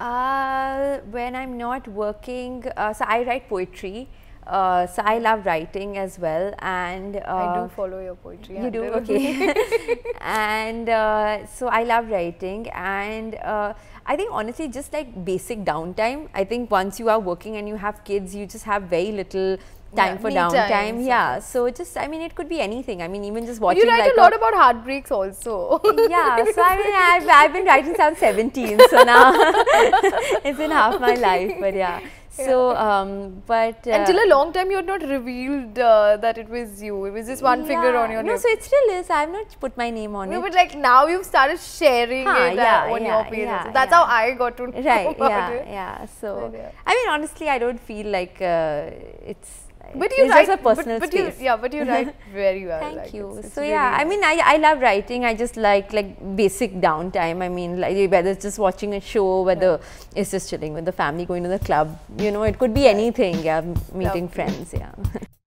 Uh, 0.00 0.98
when 1.10 1.36
I'm 1.36 1.58
not 1.58 1.86
working, 1.88 2.64
uh, 2.76 2.92
so 2.94 3.04
I 3.06 3.22
write 3.24 3.48
poetry. 3.48 4.08
Uh, 4.46 4.86
so 4.86 5.02
I 5.04 5.18
love 5.18 5.44
writing 5.44 5.98
as 5.98 6.18
well, 6.18 6.54
and 6.60 7.16
uh, 7.16 7.20
I 7.28 7.60
do 7.60 7.68
follow 7.76 8.00
your 8.02 8.14
poetry. 8.14 8.58
you 8.58 8.70
do 8.70 8.84
okay 8.84 9.54
and 10.20 10.88
uh, 10.88 11.46
so 11.46 11.68
i 11.68 11.82
love 11.84 12.08
writing 12.08 12.68
and 12.70 13.34
uh, 13.36 13.72
i 14.06 14.16
think 14.16 14.30
honestly 14.32 14.66
just 14.66 14.92
like 14.92 15.24
basic 15.24 15.62
downtime 15.62 16.28
i 16.34 16.42
think 16.42 16.70
once 16.70 16.98
you 16.98 17.08
are 17.08 17.20
working 17.20 17.56
and 17.58 17.68
you 17.68 17.76
have 17.76 18.02
kids 18.02 18.34
you 18.34 18.46
just 18.46 18.64
have 18.64 18.84
very 18.84 19.12
little 19.12 19.56
time 19.96 20.14
Yeah, 20.14 20.20
for 20.24 20.28
me 20.28 20.34
time, 20.34 20.50
downtime 20.52 21.06
yeah 21.06 21.38
so 21.40 21.68
just 21.70 21.96
i 21.96 22.06
mean 22.06 22.20
it 22.22 22.34
could 22.34 22.48
be 22.48 22.60
anything 22.60 23.02
i 23.02 23.08
mean 23.08 23.24
even 23.24 23.46
just 23.46 23.60
watching 23.60 23.82
You 23.82 23.88
write 23.88 24.00
like 24.06 24.12
a 24.16 24.20
lot 24.20 24.34
about 24.34 24.54
heartbreaks 24.54 25.10
also. 25.10 25.80
yeah 26.08 26.44
so 26.54 26.62
i 26.62 26.76
mean 26.76 26.94
I've, 26.94 27.28
I've 27.28 27.52
been 27.52 27.64
writing 27.64 27.86
since 27.94 28.00
i'm 28.00 28.16
17 28.16 28.78
so 28.88 29.02
now 29.02 29.32
it's 30.44 30.58
been 30.58 30.70
half 30.70 31.00
my 31.00 31.14
life 31.14 31.52
but 31.60 31.74
yeah 31.74 32.00
so 32.30 32.74
um 32.76 33.42
but 33.46 33.86
uh, 33.86 33.90
Until 33.90 34.18
a 34.24 34.28
long 34.28 34.52
time, 34.52 34.70
you 34.70 34.76
had 34.76 34.86
not 34.86 35.02
revealed 35.02 35.78
uh, 35.78 36.16
that 36.18 36.38
it 36.38 36.48
was 36.48 36.80
you. 36.82 37.04
It 37.06 37.10
was 37.10 37.26
just 37.26 37.42
one 37.42 37.64
finger 37.66 37.94
on 37.96 38.08
yeah, 38.08 38.14
your 38.16 38.22
no 38.22 38.32
lip. 38.32 38.40
so 38.40 38.48
it 38.48 38.62
still 38.62 38.90
is 38.98 39.10
i've 39.10 39.30
not 39.30 39.56
put 39.64 39.76
my 39.76 39.90
name 39.90 40.14
on 40.14 40.30
No, 40.30 40.38
it 40.38 40.42
but 40.42 40.54
like 40.54 40.76
now 40.76 41.06
you've 41.06 41.26
started 41.26 41.58
sharing 41.60 42.26
Huh, 42.26 42.38
it 42.52 42.58
uh, 42.58 42.94
on 42.94 43.02
yeah, 43.02 43.14
your 43.16 43.24
pages. 43.24 43.46
yeah, 43.46 43.70
That's 43.72 43.90
yeah. 43.90 43.96
how 43.96 44.04
I 44.04 44.30
got 44.34 44.56
to 44.58 44.68
know 44.68 44.80
right 44.90 45.14
about 45.16 45.28
yeah 45.30 45.50
it. 45.50 45.66
yeah 45.68 46.06
so 46.20 46.50
yeah. 46.54 46.70
i 46.86 46.94
mean 46.94 47.08
honestly 47.16 47.48
i 47.48 47.58
don't 47.58 47.80
feel 47.90 48.06
like 48.06 48.40
uh, 48.40 48.90
it's 49.34 49.52
But 49.94 50.10
you 50.16 50.24
it's 50.24 50.30
write, 50.30 50.46
just 50.46 50.60
a 50.60 50.62
personal 50.62 51.00
but, 51.00 51.10
but 51.10 51.18
you, 51.18 51.30
space 51.30 51.40
yeah, 51.42 51.56
but 51.56 51.72
you 51.72 51.84
write 51.84 52.14
very 52.32 52.66
well. 52.66 52.80
Thank 52.80 52.96
like, 52.96 53.14
you. 53.14 53.30
it's- 53.30 53.44
it's 53.46 53.54
so 53.54 53.60
really 53.62 53.72
yeah, 53.72 53.96
I 54.00 54.04
mean, 54.04 54.22
I, 54.22 54.40
I 54.44 54.56
love 54.58 54.80
writing. 54.80 55.24
I 55.24 55.34
just 55.34 55.56
like 55.56 55.92
like 55.92 56.36
basic 56.36 56.74
downtime. 56.80 57.42
I 57.42 57.48
mean, 57.48 57.80
like 57.80 58.10
whether 58.10 58.30
it's 58.30 58.42
just 58.42 58.58
watching 58.58 58.94
a 58.94 59.00
show, 59.00 59.42
whether 59.42 59.80
it's 60.14 60.30
just 60.30 60.50
chilling 60.50 60.74
with 60.74 60.84
the 60.84 60.92
family, 60.92 61.26
going 61.26 61.42
to 61.42 61.48
the 61.48 61.58
club. 61.58 61.98
You 62.18 62.30
know, 62.30 62.44
it 62.44 62.58
could 62.58 62.72
be 62.74 62.86
anything. 62.86 63.42
Yeah, 63.42 63.60
meeting 63.92 64.04
Lovely. 64.04 64.28
friends. 64.28 64.72
Yeah. 64.72 64.92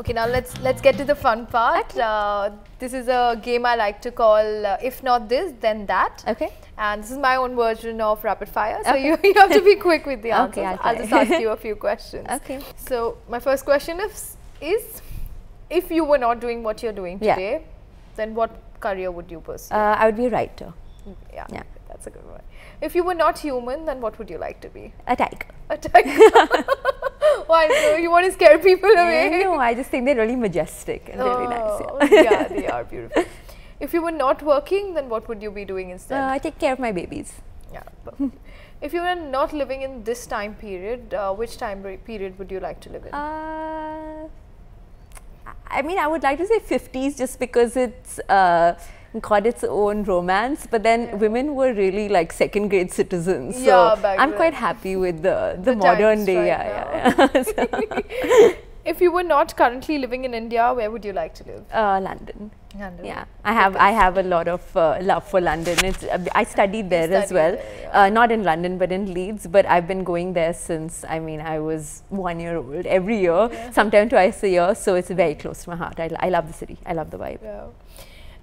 Okay, 0.00 0.14
now 0.14 0.26
let's 0.26 0.58
let's 0.62 0.80
get 0.80 0.96
to 0.96 1.04
the 1.04 1.14
fun 1.14 1.44
part. 1.46 1.94
Uh, 1.96 2.50
this 2.78 2.94
is 2.94 3.08
a 3.08 3.38
game 3.42 3.66
I 3.66 3.74
like 3.76 4.00
to 4.02 4.10
call 4.10 4.66
uh, 4.66 4.78
"If 4.82 5.02
not 5.02 5.28
this, 5.28 5.52
then 5.60 5.84
that." 5.86 6.24
okay. 6.26 6.48
And 6.78 7.02
this 7.02 7.10
is 7.10 7.18
my 7.18 7.36
own 7.36 7.54
version 7.56 8.00
of 8.00 8.24
rapid 8.24 8.48
fire. 8.48 8.78
So 8.84 8.92
Okay. 8.92 9.04
you, 9.06 9.18
you 9.22 9.34
have 9.40 9.52
to 9.52 9.60
be 9.60 9.74
quick 9.88 10.06
with 10.06 10.22
the 10.22 10.30
answers. 10.30 10.56
Okay, 10.58 10.64
I'll 10.66 10.78
I'll 10.82 10.96
just 11.02 11.12
ask 11.12 11.40
you 11.44 11.50
a 11.50 11.56
few 11.66 11.76
questions. 11.86 12.26
Okay. 12.38 12.60
So 12.76 13.18
my 13.28 13.40
first 13.48 13.66
question 13.66 14.00
is, 14.00 14.36
is 14.62 15.02
if 15.68 15.90
you 15.90 16.04
were 16.12 16.18
not 16.24 16.40
doing 16.46 16.62
what 16.62 16.82
you're 16.82 16.96
doing 17.02 17.18
Yeah. 17.20 17.34
today, 17.34 17.64
then 18.16 18.34
what 18.34 18.56
career 18.80 19.10
would 19.10 19.30
you 19.30 19.40
pursue? 19.40 19.74
Uh, 19.74 19.96
I 19.98 20.06
would 20.06 20.16
be 20.16 20.26
a 20.26 20.30
writer, 20.30 20.72
yeah, 21.34 21.46
yeah. 21.52 21.62
that's 21.88 22.06
a 22.06 22.10
good 22.10 22.24
one. 22.30 22.40
If 22.80 22.94
you 22.94 23.04
were 23.04 23.18
not 23.22 23.38
human, 23.38 23.84
then 23.84 24.00
what 24.00 24.18
would 24.18 24.30
you 24.30 24.38
like 24.38 24.60
to 24.62 24.70
be? 24.70 24.94
a 25.06 25.14
tiger. 25.14 25.46
A 25.68 25.76
tiger. 25.76 26.64
Why? 27.46 27.68
So 27.68 27.96
you 27.96 28.10
want 28.10 28.26
to 28.26 28.32
scare 28.32 28.58
people 28.58 28.90
away? 28.90 29.40
no, 29.44 29.54
I 29.54 29.74
just 29.74 29.90
think 29.90 30.04
they're 30.06 30.16
really 30.16 30.36
majestic 30.36 31.08
and 31.12 31.20
really 31.20 31.46
nice. 31.48 31.60
Oh, 31.62 31.98
Yeah. 32.10 32.22
yeah, 32.22 32.48
they 32.48 32.66
are 32.76 32.84
beautiful. 32.84 33.24
If 33.80 33.94
you 33.94 34.02
were 34.02 34.10
not 34.12 34.42
working, 34.42 34.94
then 34.94 35.08
what 35.08 35.28
would 35.28 35.42
you 35.42 35.50
be 35.50 35.64
doing 35.64 35.90
instead? 35.90 36.22
Uh, 36.22 36.28
I 36.32 36.38
take 36.38 36.58
care 36.58 36.72
of 36.72 36.78
my 36.78 36.92
babies. 36.92 37.32
yeah. 37.72 37.82
if 38.82 38.92
you 38.94 39.00
were 39.00 39.14
not 39.14 39.52
living 39.52 39.82
in 39.82 40.02
this 40.04 40.26
time 40.26 40.54
period, 40.54 41.14
uh, 41.14 41.32
which 41.32 41.56
time 41.56 41.82
period 42.04 42.38
would 42.38 42.50
you 42.50 42.60
like 42.60 42.80
to 42.80 42.90
live 42.90 43.04
in? 43.06 43.14
Uh, 43.14 44.28
I 45.66 45.82
mean, 45.82 45.98
I 45.98 46.06
would 46.06 46.22
like 46.22 46.38
to 46.38 46.46
say 46.46 46.58
50s 46.58 47.16
just 47.16 47.38
because 47.38 47.76
it's 47.76 48.18
uh, 48.28 48.74
got 49.20 49.46
its 49.46 49.64
own 49.64 50.04
romance, 50.04 50.66
but 50.70 50.82
then 50.84 51.18
women 51.18 51.54
were 51.54 51.72
really 51.72 52.08
like 52.08 52.32
second 52.32 52.68
grade 52.68 52.92
citizens. 52.92 53.56
So 53.56 53.62
Yeah, 53.62 53.96
back 54.00 54.18
I'm 54.20 54.30
then. 54.30 54.36
quite 54.36 54.54
happy 54.54 54.94
with 54.96 55.22
the, 55.22 55.56
the, 55.58 55.72
The 55.72 55.76
modern 55.76 56.24
day. 56.24 56.36
right 56.36 56.46
yeah, 56.46 57.14
yeah, 57.18 57.28
yeah. 57.34 57.42
So, 57.44 58.54
if 58.84 59.00
you 59.00 59.10
were 59.12 59.22
not 59.22 59.56
currently 59.56 59.98
living 59.98 60.24
in 60.24 60.32
India, 60.32 60.72
where 60.72 60.90
would 60.90 61.04
you 61.04 61.12
like 61.12 61.34
to 61.34 61.44
live? 61.44 61.64
uh, 61.72 62.00
London. 62.00 62.50
London. 62.78 63.04
Yeah, 63.04 63.24
I 63.44 63.52
have 63.52 63.74
I 63.74 63.90
have 63.90 64.16
a 64.16 64.22
lot 64.22 64.46
of 64.46 64.76
uh, 64.76 64.98
love 65.02 65.24
for 65.28 65.40
London. 65.40 65.76
It's 65.84 66.04
uh, 66.04 66.24
I 66.36 66.44
studied 66.44 66.88
there 66.88 67.12
as 67.12 67.32
well, 67.32 67.52
there, 67.56 67.64
yeah. 67.82 68.02
uh, 68.02 68.08
not 68.08 68.30
in 68.30 68.44
London 68.44 68.78
but 68.78 68.92
in 68.92 69.12
Leeds. 69.12 69.48
But 69.48 69.66
I've 69.66 69.88
been 69.88 70.04
going 70.04 70.32
there 70.34 70.54
since 70.54 71.04
I 71.08 71.18
mean 71.18 71.40
I 71.40 71.58
was 71.58 72.04
one 72.10 72.38
year 72.38 72.56
old. 72.58 72.86
Every 72.86 73.18
year, 73.20 73.50
sometime 73.72 74.08
twice 74.08 74.40
a 74.44 74.48
year. 74.48 74.74
So 74.76 74.94
it's 74.94 75.10
very 75.10 75.34
close 75.34 75.64
to 75.64 75.70
my 75.70 75.76
heart. 75.76 75.98
I 75.98 76.28
love 76.28 76.46
the 76.46 76.52
city. 76.54 76.78
I 76.86 76.92
love 76.92 77.10
the 77.10 77.18
vibe. 77.18 77.42
Yeah. 77.42 77.66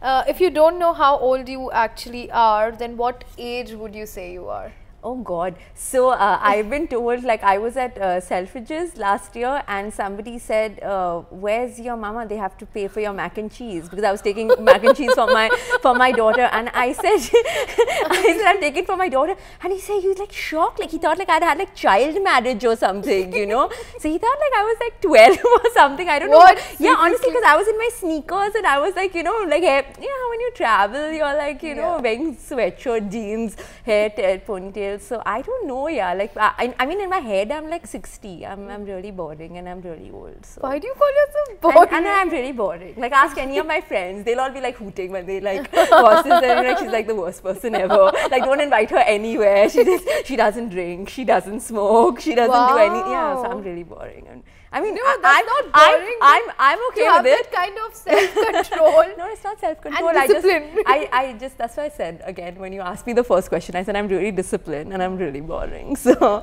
Uh, 0.01 0.23
if 0.27 0.39
you 0.39 0.49
don't 0.49 0.79
know 0.79 0.93
how 0.93 1.17
old 1.17 1.47
you 1.49 1.71
actually 1.71 2.29
are, 2.31 2.71
then 2.71 2.97
what 2.97 3.23
age 3.37 3.71
would 3.71 3.95
you 3.95 4.05
say 4.05 4.31
you 4.31 4.47
are? 4.47 4.71
Oh 5.07 5.15
God! 5.27 5.55
So 5.73 6.09
uh, 6.09 6.37
I've 6.41 6.69
been 6.69 6.85
told 6.93 7.23
like 7.23 7.41
I 7.41 7.57
was 7.65 7.77
at 7.77 7.97
uh, 7.97 8.19
Selfridges 8.29 8.97
last 9.03 9.37
year, 9.37 9.63
and 9.75 9.93
somebody 9.97 10.37
said, 10.37 10.81
uh, 10.83 11.19
"Where's 11.45 11.79
your 11.85 11.95
mama? 11.95 12.25
They 12.31 12.39
have 12.41 12.57
to 12.63 12.65
pay 12.77 12.87
for 12.95 12.99
your 12.99 13.13
mac 13.19 13.37
and 13.37 13.49
cheese 13.57 13.87
because 13.87 14.03
I 14.03 14.11
was 14.11 14.21
taking 14.25 14.51
mac 14.69 14.83
and 14.83 14.97
cheese 14.97 15.13
for 15.19 15.27
my 15.27 15.45
for 15.85 15.93
my 16.01 16.11
daughter." 16.11 16.49
And 16.59 16.73
I 16.83 16.91
said, 16.91 17.21
"I 18.17 18.33
said 18.37 18.49
I'm 18.51 18.59
taking 18.65 18.85
for 18.89 18.97
my 19.03 19.07
daughter," 19.15 19.37
and 19.63 19.71
he 19.71 19.79
said, 19.85 20.01
"He 20.01 20.09
was 20.09 20.19
like 20.23 20.33
shocked, 20.33 20.81
like 20.81 20.91
he 20.91 20.99
thought 21.05 21.23
like 21.23 21.29
I'd 21.37 21.47
had 21.51 21.57
like 21.63 21.73
child 21.83 22.21
marriage 22.27 22.65
or 22.65 22.75
something, 22.83 23.33
you 23.41 23.45
know." 23.53 23.63
so 23.99 24.09
he 24.09 24.17
thought 24.25 24.43
like 24.45 24.57
I 24.59 24.65
was 24.71 24.77
like 24.87 24.99
12 25.07 25.39
or 25.53 25.71
something. 25.79 26.09
I 26.09 26.19
don't 26.19 26.31
What? 26.31 26.57
know. 26.57 26.89
Yeah, 26.89 26.95
honestly, 27.07 27.29
because 27.29 27.49
I 27.53 27.55
was 27.55 27.67
in 27.75 27.77
my 27.77 27.89
sneakers 28.01 28.55
and 28.55 28.67
I 28.75 28.77
was 28.79 28.93
like, 29.03 29.15
you 29.21 29.23
know, 29.23 29.37
like 29.55 29.63
you 30.09 30.13
when 30.33 30.45
you 30.47 30.51
travel, 30.61 31.09
you're 31.21 31.33
like, 31.41 31.63
you 31.63 31.75
know, 31.75 31.99
wearing 32.09 32.35
sweatshirt, 32.35 33.11
jeans, 33.17 33.55
hair, 33.85 34.09
tied, 34.09 34.45
ponytail. 34.45 34.96
So 34.99 35.21
I 35.25 35.41
don't 35.41 35.67
know, 35.67 35.87
yeah. 35.87 36.13
Like 36.13 36.35
I, 36.37 36.51
I- 36.57 36.75
I 36.79 36.85
mean, 36.85 37.01
in 37.01 37.09
my 37.09 37.19
head, 37.19 37.51
I'm 37.51 37.69
like 37.69 37.85
60. 37.87 38.45
I'm, 38.45 38.67
I'm 38.69 38.83
really 38.85 39.11
boring 39.11 39.57
and 39.57 39.67
I'm 39.69 39.81
really 39.81 40.11
old. 40.11 40.45
So. 40.45 40.61
Why 40.61 40.79
do 40.79 40.87
you 40.87 40.93
call 40.93 41.11
yourself 41.19 41.61
boring? 41.61 41.89
and 41.93 42.07
I'm 42.07 42.29
really 42.29 42.51
boring. 42.51 42.95
Like 42.97 43.11
ask 43.11 43.37
any 43.37 43.57
of 43.57 43.65
my 43.65 43.81
friends, 43.81 44.25
they'll 44.25 44.39
all 44.39 44.51
be 44.51 44.61
like 44.61 44.75
hooting 44.77 45.11
when 45.11 45.25
they 45.25 45.39
like 45.39 45.71
this 45.71 45.89
and 45.91 46.67
like 46.67 46.77
she's 46.79 46.91
like 46.91 47.07
the 47.07 47.15
worst 47.15 47.43
person 47.43 47.75
ever. 47.75 48.11
Like 48.31 48.43
don't 48.43 48.61
invite 48.61 48.89
her 48.91 48.97
anywhere. 49.17 49.69
She 49.69 49.83
just 49.83 50.05
she 50.25 50.35
doesn't 50.35 50.69
drink, 50.69 51.09
she 51.09 51.23
doesn't 51.23 51.61
smoke, 51.61 52.19
she 52.19 52.35
doesn't 52.35 52.67
do 52.73 52.77
any. 52.77 52.99
Yeah, 53.11 53.35
so 53.35 53.51
I'm 53.51 53.61
really 53.63 53.83
boring. 53.83 54.27
And 54.29 54.43
I 54.71 54.81
mean, 54.81 54.95
No, 54.95 55.01
I, 55.01 55.17
that's 55.21 55.39
I'm, 55.39 55.45
not 55.45 55.63
boring. 55.73 56.17
I'm, 56.21 56.43
I'm 56.59 56.79
okay 56.89 57.07
with 57.17 57.25
it. 57.25 57.51
that 57.51 57.57
kind 57.59 57.75
of 57.85 57.95
self-control. 57.95 59.03
No, 59.16 59.16
it's 59.37 59.43
not 59.43 59.59
self-control. 59.59 60.09
I 60.09 60.27
just. 60.27 60.47
I, 60.87 61.09
I 61.11 61.33
just, 61.33 61.57
that's 61.57 61.77
why 61.77 61.85
I 61.85 61.89
said 61.89 62.21
again 62.25 62.55
when 62.55 62.73
you 62.73 62.81
asked 62.81 63.05
me 63.07 63.13
the 63.13 63.23
first 63.23 63.49
question, 63.49 63.75
I 63.75 63.83
said 63.83 63.95
I'm 63.95 64.07
really 64.07 64.31
disciplined 64.31 64.93
and 64.93 65.01
I'm 65.03 65.17
really 65.17 65.41
boring. 65.41 65.95
So, 66.07 66.41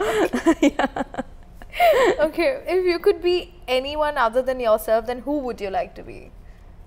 yeah. 0.61 0.87
okay, 2.21 2.63
if 2.69 2.85
you 2.85 2.99
could 2.99 3.23
be 3.23 3.55
anyone 3.67 4.19
other 4.19 4.43
than 4.43 4.61
yourself, 4.61 5.07
then 5.07 5.21
who 5.21 5.39
would 5.39 5.61
you 5.61 5.71
like 5.71 5.95
to 5.95 6.03
be? 6.03 6.31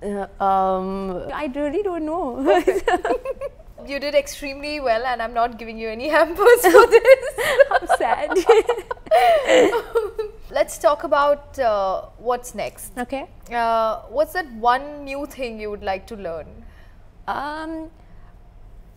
Uh, 0.03 0.27
um, 0.41 1.27
I 1.33 1.51
really 1.53 1.83
don't 1.83 2.05
know. 2.05 2.63
You 3.87 3.99
did 3.99 4.15
extremely 4.15 4.81
well, 4.81 5.05
and 5.05 5.21
I'm 5.21 5.33
not 5.33 5.57
giving 5.57 5.77
you 5.77 5.87
any 5.87 6.09
hampers 6.09 6.61
for 6.61 6.87
this. 6.87 7.25
I'm 7.71 7.87
sad. 7.97 8.31
Let's 10.49 10.77
talk 10.77 11.03
about 11.03 11.59
uh, 11.59 12.03
what's 12.17 12.55
next. 12.55 12.97
okay. 12.97 13.27
Uh, 13.51 14.03
what's 14.09 14.31
that 14.33 14.49
one 14.53 15.03
new 15.03 15.25
thing 15.25 15.59
you 15.59 15.69
would 15.69 15.83
like 15.83 16.07
to 16.07 16.15
learn? 16.15 16.47
Um, 17.27 17.89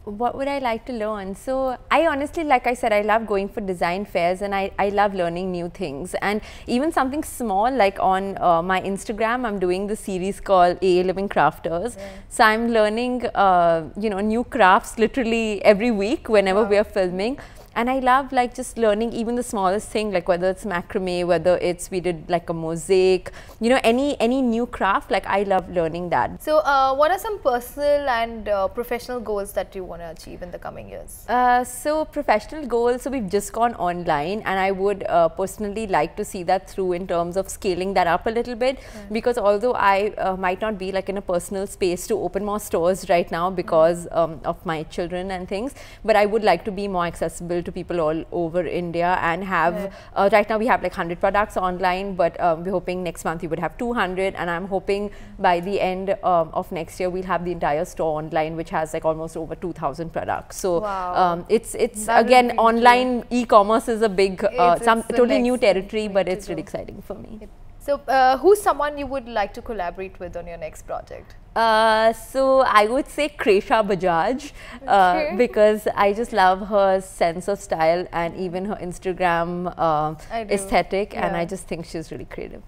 what 0.05 0.37
would 0.37 0.47
I 0.47 0.59
like 0.61 0.87
to 0.87 0.93
learn? 0.93 1.35
So 1.35 1.77
I 1.91 2.07
honestly, 2.07 2.45
like 2.45 2.69
I 2.69 2.75
said, 2.75 2.93
I 2.93 3.03
love 3.03 3.27
going 3.27 3.49
for 3.49 3.61
design 3.61 4.05
fairs 4.05 4.43
and 4.43 4.55
I, 4.55 4.71
I 4.79 4.91
love 4.91 5.13
learning 5.13 5.51
new 5.51 5.69
things. 5.69 6.15
And 6.23 6.41
even 6.69 6.93
something 6.93 7.25
small 7.25 7.71
like 7.71 7.99
on 8.01 8.39
uh, 8.41 8.63
my 8.63 8.81
Instagram, 8.81 9.45
I'm 9.45 9.59
doing 9.59 9.89
the 9.89 9.97
series 9.97 10.41
called 10.41 10.77
AA 10.83 11.03
Living 11.03 11.29
Crafters. 11.29 11.99
So 12.29 12.45
I'm 12.45 12.69
learning, 12.69 13.27
uh, 13.35 13.89
you 13.99 14.09
know, 14.09 14.21
new 14.21 14.45
crafts 14.45 14.99
literally 14.99 15.63
every 15.65 15.91
week 15.91 16.29
whenever 16.29 16.63
we 16.65 16.77
are 16.77 16.85
filming. 16.85 17.39
And 17.75 17.89
I 17.89 18.01
love 18.01 18.33
like 18.33 18.55
just 18.55 18.77
learning 18.79 19.13
even 19.13 19.37
the 19.37 19.43
smallest 19.43 19.89
thing, 19.89 20.11
like 20.11 20.27
whether 20.27 20.51
it's 20.51 20.65
macrame, 20.65 21.27
whether 21.27 21.57
it's 21.59 21.91
we 21.91 22.01
did 22.01 22.29
like 22.29 22.51
a 22.51 22.53
mosaic, 22.53 23.31
you 23.61 23.71
know, 23.71 23.81
any 23.85 24.21
any 24.21 24.43
new 24.43 24.67
craft. 24.67 25.11
Like 25.11 25.27
I 25.27 25.45
love 25.45 25.71
learning 25.71 26.11
that. 26.11 26.43
So, 26.43 26.59
uh, 26.59 26.95
what 26.95 27.11
are 27.13 27.19
some 27.19 27.39
personal 27.39 28.09
and 28.09 28.49
uh, 28.49 28.69
professional 28.69 29.21
goals 29.21 29.53
that 29.53 29.75
you 29.75 29.85
want 29.85 30.03
to 30.03 30.11
achieve 30.11 30.43
in 30.43 30.51
the 30.51 30.59
coming 30.59 30.89
years? 30.89 31.25
Uh, 31.29 31.63
so 31.63 32.05
professional 32.05 32.67
goals. 32.67 33.03
So 33.03 33.11
we've 33.11 33.31
just 33.31 33.53
gone 33.53 33.75
online, 33.75 34.43
and 34.45 34.59
I 34.59 34.73
would 34.73 35.05
uh, 35.05 35.29
personally 35.29 35.87
like 35.87 36.17
to 36.17 36.25
see 36.25 36.43
that 36.45 36.69
through 36.69 36.93
in 36.95 37.07
terms 37.07 37.37
of 37.37 37.49
scaling 37.49 37.95
that 37.95 38.09
up 38.09 38.27
a 38.27 38.31
little 38.31 38.57
bit. 38.57 38.81
Because 39.13 39.39
although 39.39 39.75
I 39.75 40.13
uh, 40.19 40.37
might 40.37 40.61
not 40.61 40.77
be 40.77 40.91
like 40.91 41.09
in 41.09 41.19
a 41.19 41.23
personal 41.23 41.67
space 41.69 42.07
to 42.09 42.15
open 42.15 42.45
more 42.45 42.59
stores 42.59 43.09
right 43.09 43.31
now 43.31 43.49
because 43.49 44.09
um, 44.11 44.41
of 44.45 44.65
my 44.67 44.83
children 44.85 45.31
and 45.31 45.49
things, 45.49 45.75
but 46.05 46.17
I 46.17 46.27
would 46.27 46.43
like 46.43 46.65
to 46.65 46.73
be 46.73 46.89
more 46.89 47.07
accessible 47.07 47.60
accessible 47.61 47.65
to 47.65 47.73
people 47.73 48.01
all 48.01 48.25
over 48.33 48.67
India 48.67 49.19
and 49.23 49.45
have 49.45 49.93
uh, 50.15 50.29
right 50.33 50.49
now 50.49 50.59
we 50.59 50.67
have 50.67 50.83
like 50.83 50.93
100 50.93 51.21
products 51.21 51.57
online, 51.57 52.15
but 52.17 52.39
um, 52.41 52.65
we're 52.65 52.71
hoping 52.73 53.03
next 53.03 53.25
month 53.25 53.43
we 53.43 53.49
would 53.49 53.59
have 53.59 53.77
200, 53.79 54.35
and 54.35 54.51
I'm 54.51 54.67
hoping 54.69 55.11
by 55.39 55.61
the 55.61 55.81
end 55.81 56.11
um, 56.25 56.51
of 56.53 56.71
next 56.73 57.01
year 57.01 57.11
we'll 57.11 57.25
have 57.25 57.45
the 57.45 57.53
entire 57.53 57.85
store 57.85 58.19
online, 58.19 58.57
which 58.57 58.71
has 58.71 58.93
like 58.95 59.05
almost 59.05 59.37
over 59.37 59.55
2,000 59.55 60.11
products. 60.13 60.57
So 60.57 60.81
Wow. 60.81 61.15
um, 61.15 61.45
it's 61.49 61.75
it's 61.75 62.07
That 62.07 62.25
again 62.25 62.53
online 62.59 63.25
e-commerce 63.31 63.89
is 63.89 64.03
a 64.03 64.09
big 64.09 64.45
uh, 64.45 64.49
It's- 64.51 64.85
some 64.85 65.01
it's 65.01 65.09
totally 65.09 65.39
new 65.39 65.57
territory, 65.59 66.09
but 66.09 66.29
it's 66.29 66.49
really 66.49 66.63
exciting 66.63 67.03
for 67.03 67.15
me. 67.15 67.49
So, 67.79 67.95
uh, 68.09 68.37
who's 68.39 68.61
someone 68.61 68.99
you 68.99 69.07
would 69.07 69.29
like 69.37 69.55
to 69.55 69.63
collaborate 69.63 70.19
with 70.21 70.37
on 70.37 70.47
your 70.47 70.59
next 70.59 70.87
project? 70.87 71.37
Uh, 71.57 72.13
so 72.13 72.61
I 72.61 72.87
would 72.87 73.09
say 73.09 73.29
Kresha 73.29 73.85
Bajaj 73.87 74.53
uh, 74.87 75.15
Okay. 75.17 75.37
because 75.37 75.89
I 75.97 76.13
just 76.13 76.33
love 76.33 76.69
her 76.69 77.01
sense 77.01 77.49
of 77.49 77.59
style 77.59 78.07
and 78.13 78.37
even 78.37 78.67
her 78.67 78.77
Instagram 78.77 79.75
uh, 79.77 80.15
aesthetic, 80.33 81.17
and 81.17 81.37
I 81.37 81.45
just 81.45 81.67
think 81.67 81.87
she's 81.87 82.13
really 82.13 82.27
creative. 82.27 82.63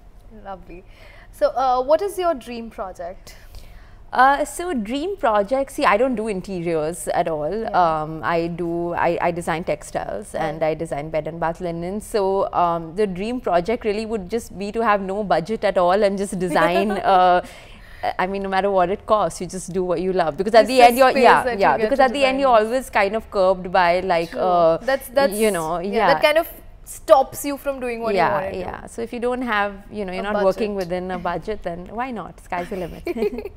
Lovely. 0.45 0.83
So, 1.31 1.49
uh, 1.51 1.81
what 1.83 2.03
is 2.03 2.19
your 2.19 2.35
dream 2.35 2.71
project? 2.71 3.37
Uh, 4.13 4.45
so 4.45 4.75
dream 4.75 5.17
project. 5.17 5.73
See, 5.73 5.87
I 5.87 5.97
don't 5.97 6.15
do 6.17 6.29
interiors 6.29 7.09
at 7.09 7.29
all. 7.29 7.51
Yeah. 7.61 7.71
Um, 8.03 8.21
I 8.23 8.49
do. 8.49 8.93
I, 8.93 9.17
I 9.23 9.31
design 9.31 9.65
textiles 9.65 10.35
and 10.35 10.63
I 10.63 10.75
design 10.75 11.09
bed 11.09 11.27
and 11.27 11.41
bath 11.41 11.63
linens. 11.63 12.05
So 12.05 12.53
um, 12.53 12.95
the 12.95 13.07
dream 13.07 13.41
project 13.41 13.87
really 13.87 14.05
would 14.05 14.29
just 14.29 14.59
be 14.59 14.71
to 14.73 14.85
have 14.85 15.01
no 15.01 15.25
budget 15.25 15.65
at 15.65 15.79
all 15.79 16.03
and 16.03 16.19
just 16.19 16.39
design. 16.39 16.91
I 18.19 18.27
mean, 18.27 18.43
no 18.43 18.49
matter 18.49 18.71
what 18.71 18.91
it 18.91 19.07
costs, 19.07 19.41
you 19.41 19.47
just 19.47 19.73
do 19.73 19.85
what 19.85 20.01
you 20.01 20.13
love. 20.13 20.37
Because 20.37 20.55
at 20.55 20.63
It's 20.63 20.69
the 20.69 20.83
end, 20.83 20.99
you're 20.99 21.11
yeah, 21.17 21.53
yeah. 21.55 21.77
Because 21.77 22.01
at 22.01 22.13
the 22.13 22.25
end, 22.25 22.41
you're 22.41 22.49
always 22.49 22.91
kind 22.91 23.15
of 23.17 23.31
curbed 23.31 23.71
by 23.73 24.01
like, 24.01 24.35
uh, 24.35 24.79
that's 24.79 25.09
that's 25.09 25.35
you 25.35 25.51
know, 25.51 25.79
yeah, 25.79 26.15
that 26.15 26.23
kind 26.23 26.39
of 26.39 26.49
stops 26.85 27.45
you 27.45 27.57
from 27.57 27.79
doing 27.81 28.01
what 28.01 28.15
yeah, 28.15 28.27
you 28.27 28.35
want 28.35 28.55
to 28.55 28.59
yeah. 28.61 28.87
So 28.87 29.03
if 29.03 29.13
you 29.13 29.21
don't 29.21 29.43
have, 29.43 29.75
you 29.91 30.05
know, 30.05 30.13
you're 30.13 30.27
A 30.27 30.33
not 30.33 30.45
working 30.45 30.75
within 30.75 31.11
a 31.11 31.19
budget, 31.19 31.63
then 31.63 31.87
why 31.87 32.11
not? 32.11 32.41
Sky's 32.41 32.69
the 32.71 32.77
limit. 32.77 33.05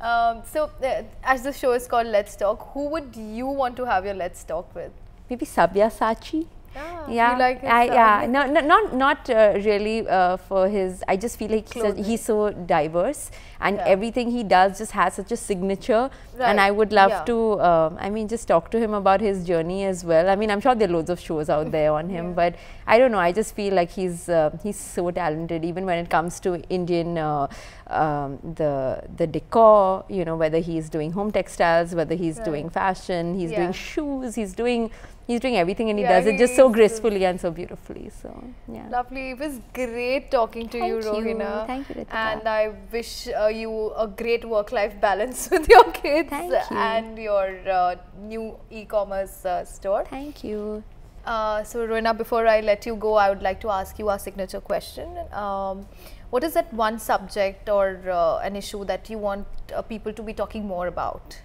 Um, 0.00 0.42
so, 0.44 0.70
uh, 0.84 1.02
as 1.24 1.42
the 1.42 1.52
show 1.52 1.72
is 1.72 1.88
called 1.88 2.06
Let's 2.06 2.36
Talk, 2.36 2.70
who 2.72 2.88
would 2.90 3.16
you 3.16 3.46
want 3.46 3.76
to 3.78 3.84
have 3.84 4.04
your 4.04 4.14
Let's 4.14 4.44
Talk 4.44 4.72
with? 4.74 4.92
Maybe 5.28 5.44
Sabyasachi. 5.44 6.46
Ah, 6.76 7.06
yeah 7.08 7.32
you 7.32 7.38
like 7.38 7.64
I, 7.64 7.84
yeah 7.86 8.26
no, 8.28 8.46
no 8.46 8.60
not 8.60 8.94
not 8.94 9.30
uh, 9.30 9.54
really 9.64 10.06
uh, 10.06 10.36
for 10.36 10.68
his 10.68 11.02
i 11.08 11.16
just 11.16 11.38
feel 11.38 11.50
like 11.50 11.72
he's, 11.72 11.82
a- 11.82 12.02
he's 12.02 12.22
so 12.22 12.50
diverse 12.50 13.30
and 13.60 13.76
Yeah. 13.76 13.84
everything 13.94 14.30
he 14.30 14.42
does 14.44 14.78
just 14.78 14.92
has 14.92 15.14
such 15.14 15.32
a 15.32 15.36
signature 15.36 16.10
Right, 16.38 16.48
and 16.50 16.60
i 16.60 16.70
would 16.70 16.92
love 16.92 17.10
yeah. 17.10 17.24
to 17.30 17.60
um, 17.68 17.96
i 18.00 18.08
mean 18.08 18.28
just 18.28 18.46
talk 18.46 18.70
to 18.70 18.78
him 18.78 18.94
about 18.94 19.20
his 19.20 19.44
journey 19.44 19.84
as 19.84 20.04
well 20.04 20.30
i 20.30 20.36
mean 20.36 20.50
i'm 20.50 20.60
sure 20.60 20.74
there 20.74 20.88
are 20.88 20.92
loads 20.92 21.10
of 21.10 21.18
shows 21.20 21.48
out 21.50 21.70
there 21.72 21.92
on 21.92 22.08
him 22.08 22.26
Yeah. 22.28 22.32
but 22.40 22.54
i 22.86 22.98
don't 22.98 23.10
know 23.10 23.18
i 23.18 23.32
just 23.32 23.54
feel 23.56 23.74
like 23.74 23.90
he's 23.90 24.28
uh, 24.28 24.50
he's 24.62 24.78
so 24.78 25.10
talented 25.10 25.64
even 25.64 25.84
when 25.86 25.98
it 26.04 26.08
comes 26.08 26.38
to 26.40 26.54
indian 26.78 27.18
uh, 27.18 27.48
um, 27.88 28.38
the 28.60 29.02
the 29.16 29.26
decor 29.26 30.04
you 30.08 30.24
know 30.24 30.36
whether 30.36 30.58
he's 30.70 30.88
doing 30.88 31.12
home 31.12 31.30
textiles 31.32 31.94
whether 31.94 32.14
he's 32.14 32.36
Right. 32.38 32.44
doing 32.50 32.70
fashion 32.70 33.34
he's 33.38 33.50
doing 33.50 33.72
shoes 33.72 34.34
he's 34.34 34.52
doing 34.52 34.90
he's 35.26 35.40
doing 35.40 35.56
everything 35.56 35.88
and 35.90 35.98
he 35.98 36.04
Yeah, 36.04 36.12
does 36.20 36.26
it 36.26 36.38
just 36.38 36.54
so 36.56 36.68
gracefully 36.76 37.24
and 37.30 37.40
so 37.40 37.50
beautifully 37.50 38.10
so 38.22 38.30
yeah 38.76 38.86
Lovely. 38.90 39.30
It 39.32 39.38
was 39.38 39.60
great 39.78 40.30
talking 40.30 40.68
to 40.74 40.78
you, 40.78 41.02
Thank 41.02 41.04
you. 41.04 41.34
Rohina. 41.34 41.66
Thank 41.66 41.88
you, 41.90 41.94
Ritika. 41.96 42.14
And 42.14 42.48
I 42.48 42.72
wish 42.92 43.28
uh, 43.28 43.47
you 43.50 43.92
a 43.96 44.06
great 44.06 44.44
work-life 44.44 45.00
balance 45.00 45.48
with 45.52 45.68
your 45.68 45.84
kids 45.92 46.32
you. 46.32 46.76
and 46.76 47.18
your 47.18 47.48
uh, 47.68 47.96
new 48.20 48.58
e-commerce 48.70 49.44
uh, 49.44 49.64
store. 49.64 50.04
thank 50.04 50.44
you 50.44 50.82
Uh, 51.28 51.62
so, 51.62 51.86
Rohina, 51.86 52.16
before 52.16 52.46
I 52.46 52.60
let 52.66 52.86
you 52.86 52.96
go, 52.96 53.14
I 53.22 53.28
would 53.28 53.42
like 53.42 53.60
to 53.60 53.70
ask 53.70 53.98
you 53.98 54.08
our 54.08 54.18
signature 54.18 54.60
question. 54.68 55.08
Um, 55.40 55.86
what 56.30 56.42
is 56.42 56.54
that 56.54 56.72
one 56.72 56.98
subject 56.98 57.68
or 57.68 58.00
uh, 58.10 58.38
an 58.38 58.56
issue 58.56 58.84
that 58.86 59.10
you 59.10 59.18
want 59.18 59.46
uh, 59.74 59.82
people 59.82 60.12
to 60.12 60.22
be 60.22 60.32
talking 60.32 60.66
more 60.66 60.86
about? 60.86 61.38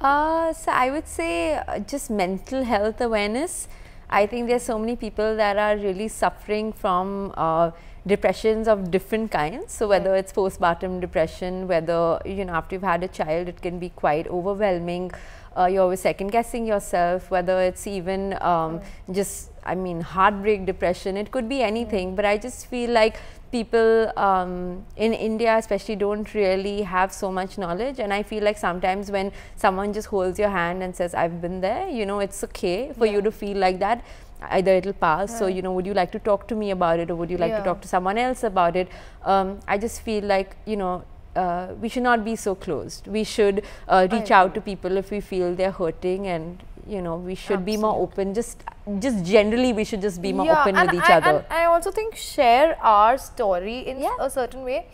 Uh, 0.00 0.52
so 0.52 0.70
I 0.70 0.90
would 0.90 1.06
say 1.06 1.60
just 1.86 2.10
mental 2.10 2.62
health 2.62 3.00
awareness. 3.00 3.68
I 4.08 4.26
think 4.26 4.48
there's 4.48 4.62
so 4.62 4.78
many 4.78 4.96
people 4.96 5.36
that 5.36 5.58
are 5.58 5.76
really 5.76 6.08
suffering 6.08 6.72
from 6.72 7.34
uh, 7.36 7.72
depressions 8.08 8.66
of 8.66 8.90
different 8.90 9.30
kinds. 9.30 9.72
So 9.72 9.86
whether 9.88 10.14
it's 10.16 10.32
postpartum 10.32 11.00
depression, 11.00 11.68
whether 11.68 12.20
you 12.24 12.44
know 12.44 12.54
after 12.54 12.74
you've 12.74 12.90
had 12.94 13.04
a 13.04 13.08
child, 13.08 13.48
it 13.48 13.62
can 13.62 13.78
be 13.78 13.90
quite 13.90 14.26
overwhelming. 14.26 15.12
Uh, 15.56 15.66
you're 15.66 15.82
always 15.82 16.00
second 16.00 16.28
guessing 16.28 16.66
yourself. 16.66 17.30
Whether 17.30 17.60
it's 17.60 17.86
even 17.86 18.36
um, 18.40 18.80
just 19.10 19.50
I 19.64 19.74
mean 19.74 20.00
heartbreak 20.00 20.66
depression, 20.66 21.16
it 21.16 21.30
could 21.30 21.48
be 21.48 21.62
anything. 21.62 22.14
But 22.16 22.24
I 22.24 22.38
just 22.38 22.66
feel 22.66 22.90
like 22.90 23.20
people 23.50 24.12
um, 24.16 24.84
in 24.96 25.12
India 25.12 25.56
especially 25.56 25.96
don't 25.96 26.34
really 26.34 26.82
have 26.82 27.12
so 27.12 27.32
much 27.32 27.56
knowledge 27.58 27.98
and 27.98 28.12
I 28.12 28.22
feel 28.22 28.42
like 28.42 28.58
sometimes 28.58 29.10
when 29.10 29.32
someone 29.56 29.92
just 29.92 30.08
holds 30.08 30.38
your 30.38 30.50
hand 30.50 30.82
and 30.82 30.94
says 30.94 31.14
I've 31.14 31.40
been 31.40 31.60
there 31.60 31.88
you 31.88 32.04
know 32.04 32.18
it's 32.20 32.44
okay 32.44 32.92
for 32.92 33.06
you 33.06 33.22
to 33.22 33.32
feel 33.32 33.56
like 33.56 33.78
that 33.78 34.04
either 34.42 34.72
it'll 34.72 34.92
pass. 34.92 35.36
So 35.38 35.46
you 35.46 35.62
know 35.62 35.72
would 35.72 35.86
you 35.86 35.94
like 35.94 36.12
to 36.12 36.18
talk 36.18 36.48
to 36.48 36.54
me 36.54 36.70
about 36.70 37.00
it 37.00 37.10
or 37.10 37.16
would 37.16 37.30
you 37.30 37.38
like 37.38 37.50
Yeah. 37.50 37.58
to 37.58 37.64
talk 37.64 37.80
to 37.82 37.88
someone 37.88 38.18
else 38.18 38.44
about 38.44 38.76
it? 38.76 38.88
Um, 39.24 39.58
I 39.66 39.78
just 39.78 40.00
feel 40.02 40.24
like 40.24 40.56
you 40.66 40.76
know 40.76 41.04
uh, 41.36 41.68
we 41.80 41.88
should 41.88 42.02
not 42.02 42.24
be 42.24 42.36
so 42.36 42.54
closed. 42.54 43.06
We 43.06 43.24
should 43.24 43.62
uh, 43.88 44.08
reach 44.10 44.30
out 44.30 44.54
to 44.54 44.60
people 44.60 44.96
if 44.96 45.10
we 45.10 45.20
feel 45.20 45.54
they're 45.54 45.70
hurting 45.72 46.26
and 46.26 46.62
you 46.86 47.02
know 47.02 47.16
we 47.16 47.34
should 47.34 47.64
be 47.64 47.76
more 47.76 47.94
open. 48.02 48.34
Just 48.34 48.64
just 48.98 49.24
generally 49.24 49.72
we 49.72 49.84
should 49.84 50.00
just 50.00 50.22
be 50.22 50.32
more 50.32 50.50
open 50.60 50.76
and 50.76 50.90
with 50.90 51.00
each 51.02 51.10
I, 51.10 51.16
other. 51.16 51.30
And 51.30 51.44
I 51.50 51.64
also 51.64 51.90
think 51.90 52.16
share 52.16 52.76
our 52.82 53.18
story 53.18 53.78
in 53.80 54.00
Yeah. 54.00 54.16
a 54.20 54.30
certain 54.30 54.64
way 54.64 54.86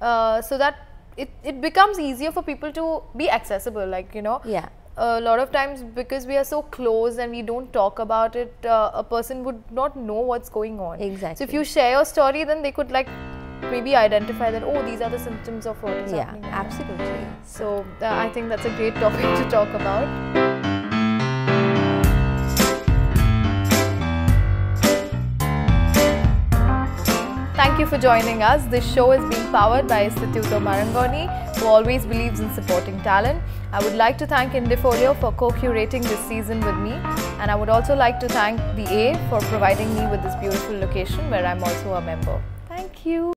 uh, 0.00 0.40
so 0.42 0.58
that 0.58 0.76
it, 1.16 1.28
it 1.44 1.60
becomes 1.60 1.98
easier 1.98 2.30
for 2.32 2.42
people 2.42 2.72
to 2.72 3.02
be 3.16 3.28
accessible. 3.28 3.86
Like, 3.86 4.14
you 4.14 4.22
know, 4.22 4.40
yeah 4.44 4.68
a 4.96 5.20
lot 5.20 5.38
of 5.38 5.50
times 5.50 5.82
because 5.82 6.26
we 6.26 6.36
are 6.36 6.44
so 6.44 6.62
close 6.62 7.18
and 7.18 7.30
we 7.32 7.42
don't 7.42 7.72
talk 7.72 7.98
about 7.98 8.36
it, 8.36 8.54
uh, 8.64 8.90
a 8.92 9.02
person 9.04 9.44
would 9.44 9.62
not 9.70 9.96
know 9.96 10.20
what's 10.20 10.48
going 10.48 10.80
on. 10.80 11.00
Exactly. 11.00 11.36
So 11.36 11.44
if 11.44 11.52
you 11.52 11.64
share 11.64 11.92
your 11.92 12.04
story, 12.04 12.44
then 12.44 12.62
they 12.62 12.72
could 12.72 12.90
like 12.90 13.08
maybe 13.62 13.94
identify 13.94 14.50
that, 14.50 14.62
oh, 14.62 14.82
these 14.84 15.00
are 15.00 15.10
the 15.10 15.18
symptoms 15.18 15.66
of 15.66 15.82
what 15.82 15.92
is 15.94 16.12
yeah 16.12 16.24
happening. 16.24 16.42
now." 16.42 16.60
absolutely 16.64 17.26
So 17.44 17.84
uh, 18.02 18.06
I 18.06 18.30
think 18.30 18.48
that's 18.48 18.64
a 18.64 18.70
great 18.76 18.94
topic 18.94 19.20
to 19.20 19.50
talk 19.50 19.68
about. 19.68 20.60
Thank 27.54 27.78
you 27.78 27.86
for 27.86 27.98
joining 27.98 28.42
us. 28.42 28.64
This 28.66 28.90
show 28.92 29.12
is 29.12 29.20
being 29.28 29.50
powered 29.52 29.86
by 29.86 30.08
Instituto 30.08 30.60
Marangoni, 30.60 31.26
who 31.60 31.66
always 31.66 32.06
believes 32.06 32.40
in 32.40 32.52
supporting 32.54 33.00
talent. 33.02 33.42
I 33.72 33.84
would 33.84 33.94
like 33.94 34.16
to 34.18 34.26
thank 34.26 34.54
Indifolio 34.54 35.14
for 35.20 35.30
co-curating 35.32 36.02
this 36.02 36.22
season 36.30 36.60
with 36.68 36.78
me, 36.86 36.92
and 37.40 37.50
I 37.50 37.54
would 37.54 37.68
also 37.68 37.94
like 37.94 38.18
to 38.20 38.28
thank 38.28 38.58
the 38.78 38.86
A 39.02 39.04
for 39.28 39.40
providing 39.52 39.94
me 39.94 40.06
with 40.12 40.22
this 40.22 40.34
beautiful 40.36 40.78
location 40.86 41.30
where 41.30 41.44
I'm 41.46 41.62
also 41.62 41.94
a 41.94 42.00
member. 42.00 42.42
Thank 42.74 43.04
you. 43.04 43.22